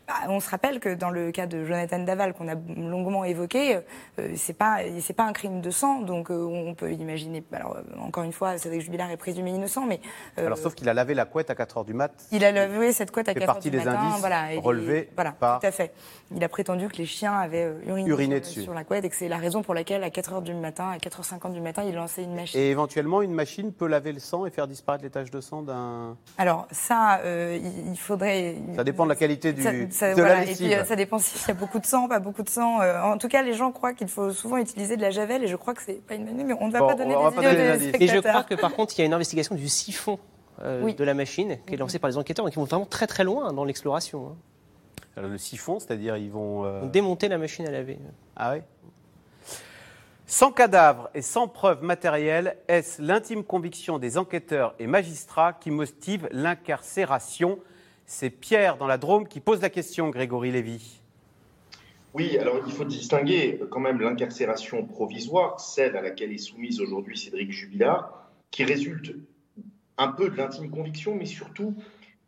[0.08, 3.78] Bah, on se rappelle que dans le cas de Jonathan Daval qu'on a longuement évoqué,
[4.20, 7.42] euh, c'est pas c'est pas un crime de sang, donc euh, on peut imaginer.
[7.54, 10.02] Alors euh, encore une fois, Cédric Jubilard est présumé innocent, mais
[10.40, 12.12] euh, Alors, sauf qu'il a lavé la couette à 4 h du mat.
[12.34, 14.54] il a levé cette couette à fait 4 heures partie du des matin, indices voilà,
[14.54, 15.94] et relevés voilà, par- tout à fait.
[16.36, 18.64] Il a prétendu que les chiens avaient uriné, dessus.
[18.64, 20.90] sur la couette et que c'est la raison pour laquelle à 4 heures du matin,
[20.90, 22.60] à 4h50 du matin, il lançait une machine.
[22.60, 25.62] Et éventuellement, une machine peut laver le sang et faire disparaître les taches de sang
[25.62, 26.18] d'un.
[26.38, 28.56] Alors ça, il il faudrait.
[28.76, 30.96] Ça dépend de la qualité du, Ça- ça- de voilà, la et puis euh, ça
[30.96, 32.82] dépend s'il y a beaucoup de sang, pas beaucoup de sang.
[32.82, 35.48] Euh, en tout cas, les gens croient qu'il faut souvent utiliser de la javel, et
[35.48, 37.24] je crois que c'est pas une idée, mais on ne va Bon, pas donner on
[37.24, 37.96] va des pas idées donner d'indices.
[38.02, 40.20] Et je crois que par contre, il y a une investigation du siphon
[40.62, 40.94] euh, Oui.
[40.96, 43.24] de la machine qui est lancée par les enquêteurs et qui vont vraiment très très
[43.24, 44.28] loin dans l'exploration.
[44.30, 44.36] hein.
[45.16, 46.66] Alors, le siphon, c'est-à-dire ils vont.
[46.66, 48.00] euh, Ils vont démonter la machine à laver.
[48.36, 48.62] Ah oui
[50.26, 56.28] Sans cadavre et sans preuve matérielle, est-ce l'intime conviction des enquêteurs et magistrats qui motive
[56.32, 57.60] l'incarcération
[58.16, 61.02] C'est Pierre dans la Drôme qui pose la question, Grégory Lévy.
[62.14, 67.18] Oui, alors il faut distinguer quand même l'incarcération provisoire, celle à laquelle est soumise aujourd'hui
[67.18, 69.16] Cédric Jubilard, qui résulte
[69.98, 71.74] un peu de l'intime conviction, mais surtout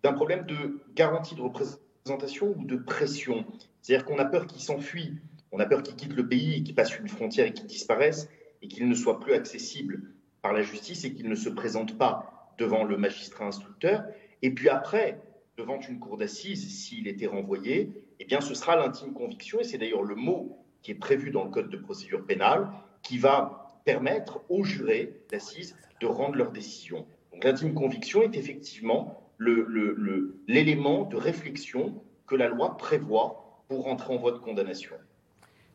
[0.01, 3.45] d'un problème de garantie de représentation ou de pression.
[3.83, 5.13] C'est-à-dire qu'on a peur qu'il s'enfuit,
[5.51, 8.27] on a peur qu'il quitte le pays, qu'il passe une frontière et qu'il disparaisse,
[8.63, 10.01] et qu'il ne soit plus accessible
[10.41, 14.03] par la justice et qu'il ne se présente pas devant le magistrat instructeur.
[14.41, 15.19] Et puis après,
[15.57, 19.77] devant une cour d'assises, s'il était renvoyé, eh bien, ce sera l'intime conviction, et c'est
[19.77, 22.69] d'ailleurs le mot qui est prévu dans le Code de procédure pénale,
[23.01, 27.05] qui va permettre aux jurés d'assises de rendre leur décision.
[27.41, 34.31] L'intime conviction est effectivement l'élément de réflexion que la loi prévoit pour rentrer en voie
[34.31, 34.95] de condamnation.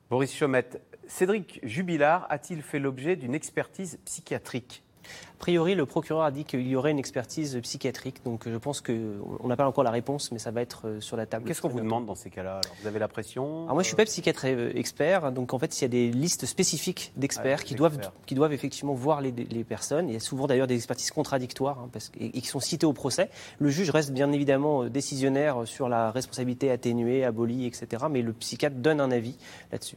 [0.08, 4.82] Boris Chomette, Cédric Jubilard a-t-il fait l'objet d'une expertise psychiatrique?
[5.03, 8.82] A priori, le procureur a dit qu'il y aurait une expertise psychiatrique, donc je pense
[8.82, 11.46] qu'on n'a pas encore la réponse, mais ça va être euh, sur la table.
[11.46, 12.61] Qu'est-ce qu'on vous demande dans ces cas-là?
[12.82, 15.80] Vous avez la pression Alors moi, je suis pas psychiatre euh, expert, donc en fait,
[15.80, 19.32] il y a des listes spécifiques d'experts Ah, qui doivent qui doivent effectivement voir les,
[19.32, 20.09] les personnes.
[20.09, 22.86] Il y a souvent d'ailleurs des expertises contradictoires hein, parce, et, et qui sont citées
[22.86, 23.30] au procès.
[23.59, 28.05] Le juge reste bien évidemment euh, décisionnaire sur la responsabilité atténuée, abolie, etc.
[28.11, 29.38] Mais le psychiatre donne un avis
[29.72, 29.96] là-dessus.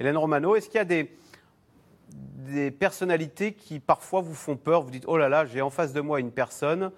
[0.00, 1.10] Hélène Romano, est-ce qu'il y a des,
[2.46, 5.92] des personnalités qui parfois vous font peur Vous dites, oh là là, j'ai en face
[5.92, 6.90] de moi une personne,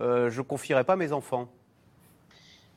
[0.00, 1.48] euh, je ne confierai pas mes enfants.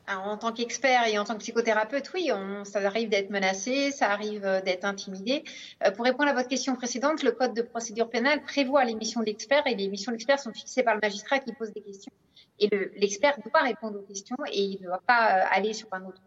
[0.08, 2.30] En tant qu'expert et en tant que psychothérapeute, oui,
[2.62, 5.42] ça arrive d'être menacé, ça arrive d'être intimidé.
[5.84, 9.18] Euh, pour répondre à votre question précédente, le code de procédure pénale prévoit les missions
[9.20, 11.80] de l'expert et les missions de l'expert sont fixées par le magistrat qui pose des
[11.80, 12.12] questions.
[12.60, 15.88] Et le- l'expert doit répondre aux questions et il ne doit pas euh, aller sur
[15.90, 16.20] un autre.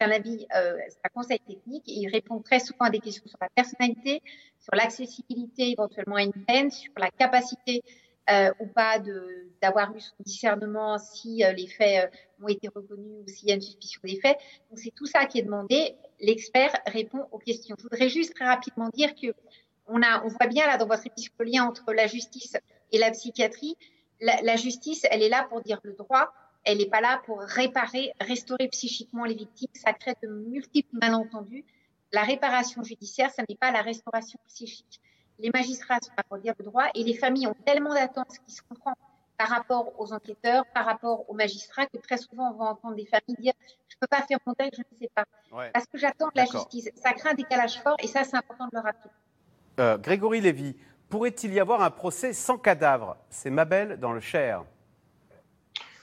[0.00, 3.26] C'est un avis, euh, un conseil technique et il répond très souvent à des questions
[3.26, 4.22] sur la personnalité,
[4.60, 7.82] sur l'accessibilité éventuellement à une peine, sur la capacité
[8.30, 12.68] euh, ou pas de d'avoir eu son discernement si euh, les faits euh, ont été
[12.68, 14.38] reconnus ou s'il y a une suspicion des faits.
[14.68, 15.96] Donc c'est tout ça qui est demandé.
[16.20, 17.74] L'expert répond aux questions.
[17.78, 19.28] Je voudrais juste très rapidement dire que
[19.86, 22.56] on a, on voit bien là dans votre émission le lien entre la justice
[22.92, 23.76] et la psychiatrie.
[24.20, 26.32] La, la justice, elle est là pour dire le droit.
[26.64, 29.70] Elle n'est pas là pour réparer, restaurer psychiquement les victimes.
[29.74, 31.64] Ça crée de multiples malentendus.
[32.12, 35.00] La réparation judiciaire, ça n'est pas la restauration psychique.
[35.38, 38.40] Les magistrats sont là pour dire le droit et les familles ont tellement d'attentes, ce
[38.40, 38.94] qui se comprend
[39.38, 43.06] par rapport aux enquêteurs, par rapport aux magistrats, que très souvent on va entendre des
[43.06, 43.52] familles dire
[43.88, 45.24] je ne peux pas faire mon deuil, je ne sais pas.
[45.52, 45.70] Ouais.
[45.72, 46.90] Parce que j'attends de la justice.
[46.96, 49.10] Ça crée un décalage fort et ça, c'est important de le rappeler.
[49.78, 50.76] Euh, Grégory Lévy,
[51.08, 53.16] pourrait-il y avoir un procès sans cadavre?
[53.30, 54.64] C'est Mabel dans le Cher.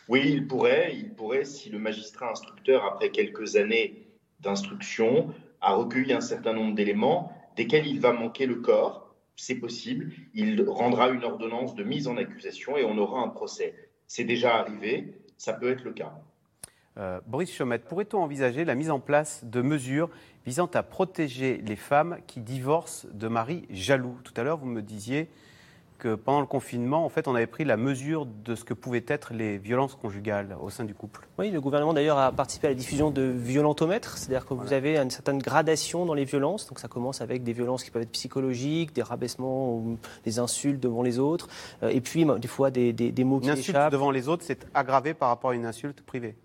[0.08, 4.08] Oui, il pourrait, il pourrait si le magistrat instructeur, après quelques années
[4.39, 9.16] d'instruction, a recueilli un certain nombre d'éléments desquels il va manquer le corps.
[9.36, 10.12] C'est possible.
[10.34, 13.74] Il rendra une ordonnance de mise en accusation et on aura un procès.
[14.08, 16.14] C'est déjà arrivé, ça peut être le cas.
[16.97, 20.10] Euh, Boris Chaumette, pourrait-on envisager la mise en place de mesures
[20.45, 24.18] visant à protéger les femmes qui divorcent de maris jaloux?
[24.24, 25.28] Tout à l'heure, vous me disiez
[25.98, 29.06] que pendant le confinement, en fait, on avait pris la mesure de ce que pouvaient
[29.08, 31.28] être les violences conjugales au sein du couple.
[31.38, 34.98] Oui, le gouvernement d'ailleurs a participé à la diffusion de violentomètres, c'est-à-dire que vous avez
[34.98, 36.68] une certaine gradation dans les violences.
[36.68, 40.80] Donc ça commence avec des violences qui peuvent être psychologiques, des rabaissements, ou des insultes
[40.80, 41.48] devant les autres,
[41.84, 43.91] euh, et puis des fois des, des, des mots une qui insulte échappent.
[43.91, 46.36] devant les autres, c'est aggravé par rapport à une insulte privée.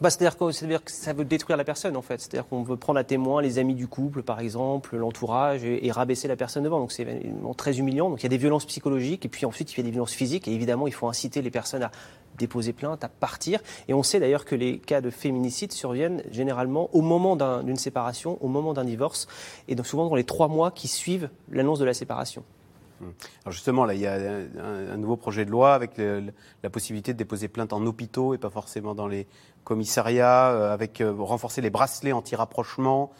[0.00, 2.20] Bah, c'est-à-dire que, ça veut détruire la personne, en fait.
[2.20, 6.28] C'est-à-dire qu'on veut prendre à témoin les amis du couple, par exemple, l'entourage, et, rabaisser
[6.28, 6.80] la personne devant.
[6.80, 7.06] Donc c'est
[7.56, 8.08] très humiliant.
[8.08, 10.12] Donc il y a des violences psychologiques, et puis ensuite il y a des violences
[10.12, 10.48] physiques.
[10.48, 11.90] Et évidemment, il faut inciter les personnes à
[12.38, 13.60] déposer plainte, à partir.
[13.88, 17.76] Et on sait d'ailleurs que les cas de féminicide surviennent généralement au moment d'un- d'une
[17.76, 19.26] séparation, au moment d'un divorce,
[19.68, 22.42] et donc souvent dans les trois mois qui suivent l'annonce de la séparation.
[23.44, 27.18] Alors justement, là, il y a un, nouveau projet de loi avec la possibilité de
[27.18, 29.26] déposer plainte en hôpitaux et pas forcément dans les
[29.64, 33.10] commissariats, euh, avec euh, renforcer les bracelets anti-rapprochement,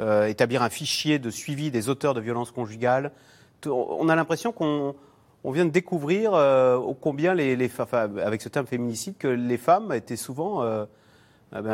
[0.00, 3.12] euh, établir un fichier de suivi des auteurs de violences conjugales.
[3.66, 4.94] On a l'impression qu'on
[5.44, 6.32] on vient de découvrir
[7.00, 10.62] combien les, les avec ce terme féminicide que les femmes étaient souvent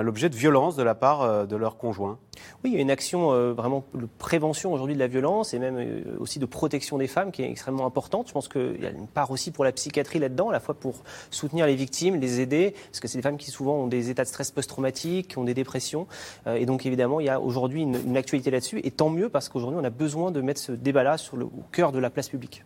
[0.02, 2.18] l'objet de violences de la part euh, de leurs conjoints.
[2.64, 5.58] Oui, il y a une action euh, vraiment de prévention aujourd'hui de la violence et
[5.58, 8.28] même euh, aussi de protection des femmes qui est extrêmement importante.
[8.28, 10.74] Je pense qu'il y a une part aussi pour la psychiatrie là-dedans, à la fois
[10.74, 14.10] pour soutenir les victimes, les aider, parce que c'est des femmes qui souvent ont des
[14.10, 16.06] états de stress post-traumatiques, qui ont des dépressions.
[16.46, 18.80] Et donc évidemment, il y a aujourd'hui une, actualité là-dessus.
[18.84, 21.98] Et tant mieux parce qu'aujourd'hui, on a besoin de mettre ce débat-là au cœur de
[21.98, 22.64] la place publique.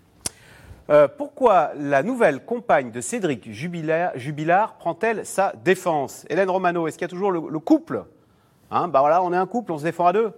[0.88, 6.24] Euh, pourquoi la nouvelle compagne de Cédric Jubilard, prend-elle sa défense?
[6.30, 8.04] Hélène Romano, est-ce qu'il y a toujours le, le couple?
[8.70, 10.32] Hein, Bah voilà, on est un couple, on se défend à deux.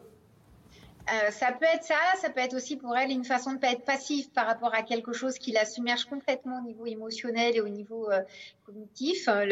[1.11, 3.61] Euh, ça peut être ça, ça peut être aussi pour elle une façon de ne
[3.61, 7.57] pas être passive par rapport à quelque chose qui la submerge complètement au niveau émotionnel
[7.57, 8.21] et au niveau euh,
[8.67, 9.47] cognitif, hein,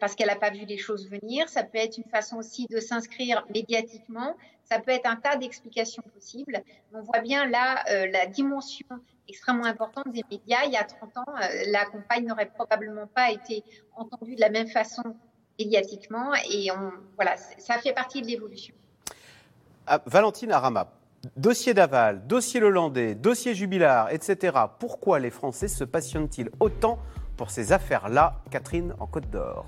[0.00, 1.48] parce qu'elle n'a pas vu les choses venir.
[1.50, 4.36] Ça peut être une façon aussi de s'inscrire médiatiquement.
[4.64, 6.62] Ça peut être un tas d'explications possibles.
[6.94, 8.86] On voit bien là euh, la dimension
[9.28, 10.64] extrêmement importante des médias.
[10.64, 11.24] Il y a 30 ans,
[11.66, 13.64] la compagne n'aurait probablement pas été
[13.96, 15.02] entendue de la même façon
[15.58, 16.32] médiatiquement.
[16.48, 16.68] Et
[17.16, 18.74] voilà, ça fait partie de l'évolution.
[19.88, 20.88] Ah, Valentine Arama,
[21.36, 24.58] dossier Daval, dossier Lelandais, dossier Jubilard, etc.
[24.80, 26.98] Pourquoi les Français se passionnent-ils autant
[27.36, 29.64] pour ces affaires-là Catherine en Côte d'Or?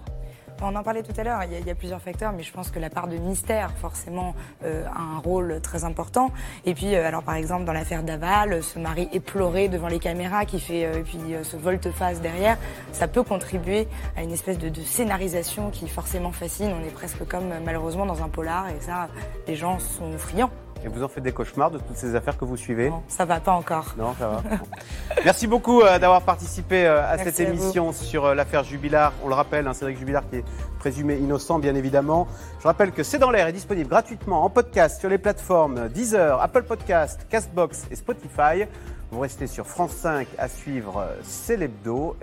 [0.60, 2.78] On en parlait tout à l'heure, il, y a- plusieurs facteurs, mais je pense que
[2.80, 4.34] la part de mystère, forcément,
[4.64, 6.30] euh, a un rôle très important.
[6.66, 10.44] Et puis, euh, alors par exemple, dans l'affaire Daval, ce mari éploré devant les caméras
[10.44, 12.58] qui fait euh, puis euh, ce volte-face derrière,
[12.92, 13.86] ça peut contribuer
[14.16, 16.72] à une espèce de, de scénarisation qui forcément fascine.
[16.78, 19.08] On est presque comme malheureusement dans un polar, et ça,
[19.46, 20.50] les gens sont friands.
[20.84, 23.40] Et vous en faites des cauchemars de toutes ces affaires que vous suivez Ça va
[23.40, 23.94] pas encore.
[23.98, 24.42] Non, ça va.
[25.24, 27.58] Merci beaucoup euh, d'avoir participé euh, à Merci cette à vous.
[27.62, 29.12] émission sur euh, l'affaire Jubilard.
[29.24, 30.44] On le rappelle, hein, Cédric Jubilard qui est
[30.78, 32.28] présumé innocent, bien évidemment.
[32.60, 36.40] Je rappelle que C'est dans l'air est disponible gratuitement en podcast sur les plateformes Deezer,
[36.40, 38.64] Apple Podcast, Castbox et Spotify.
[39.10, 42.14] Vous restez sur France 5 à suivre C'est l'hebdo.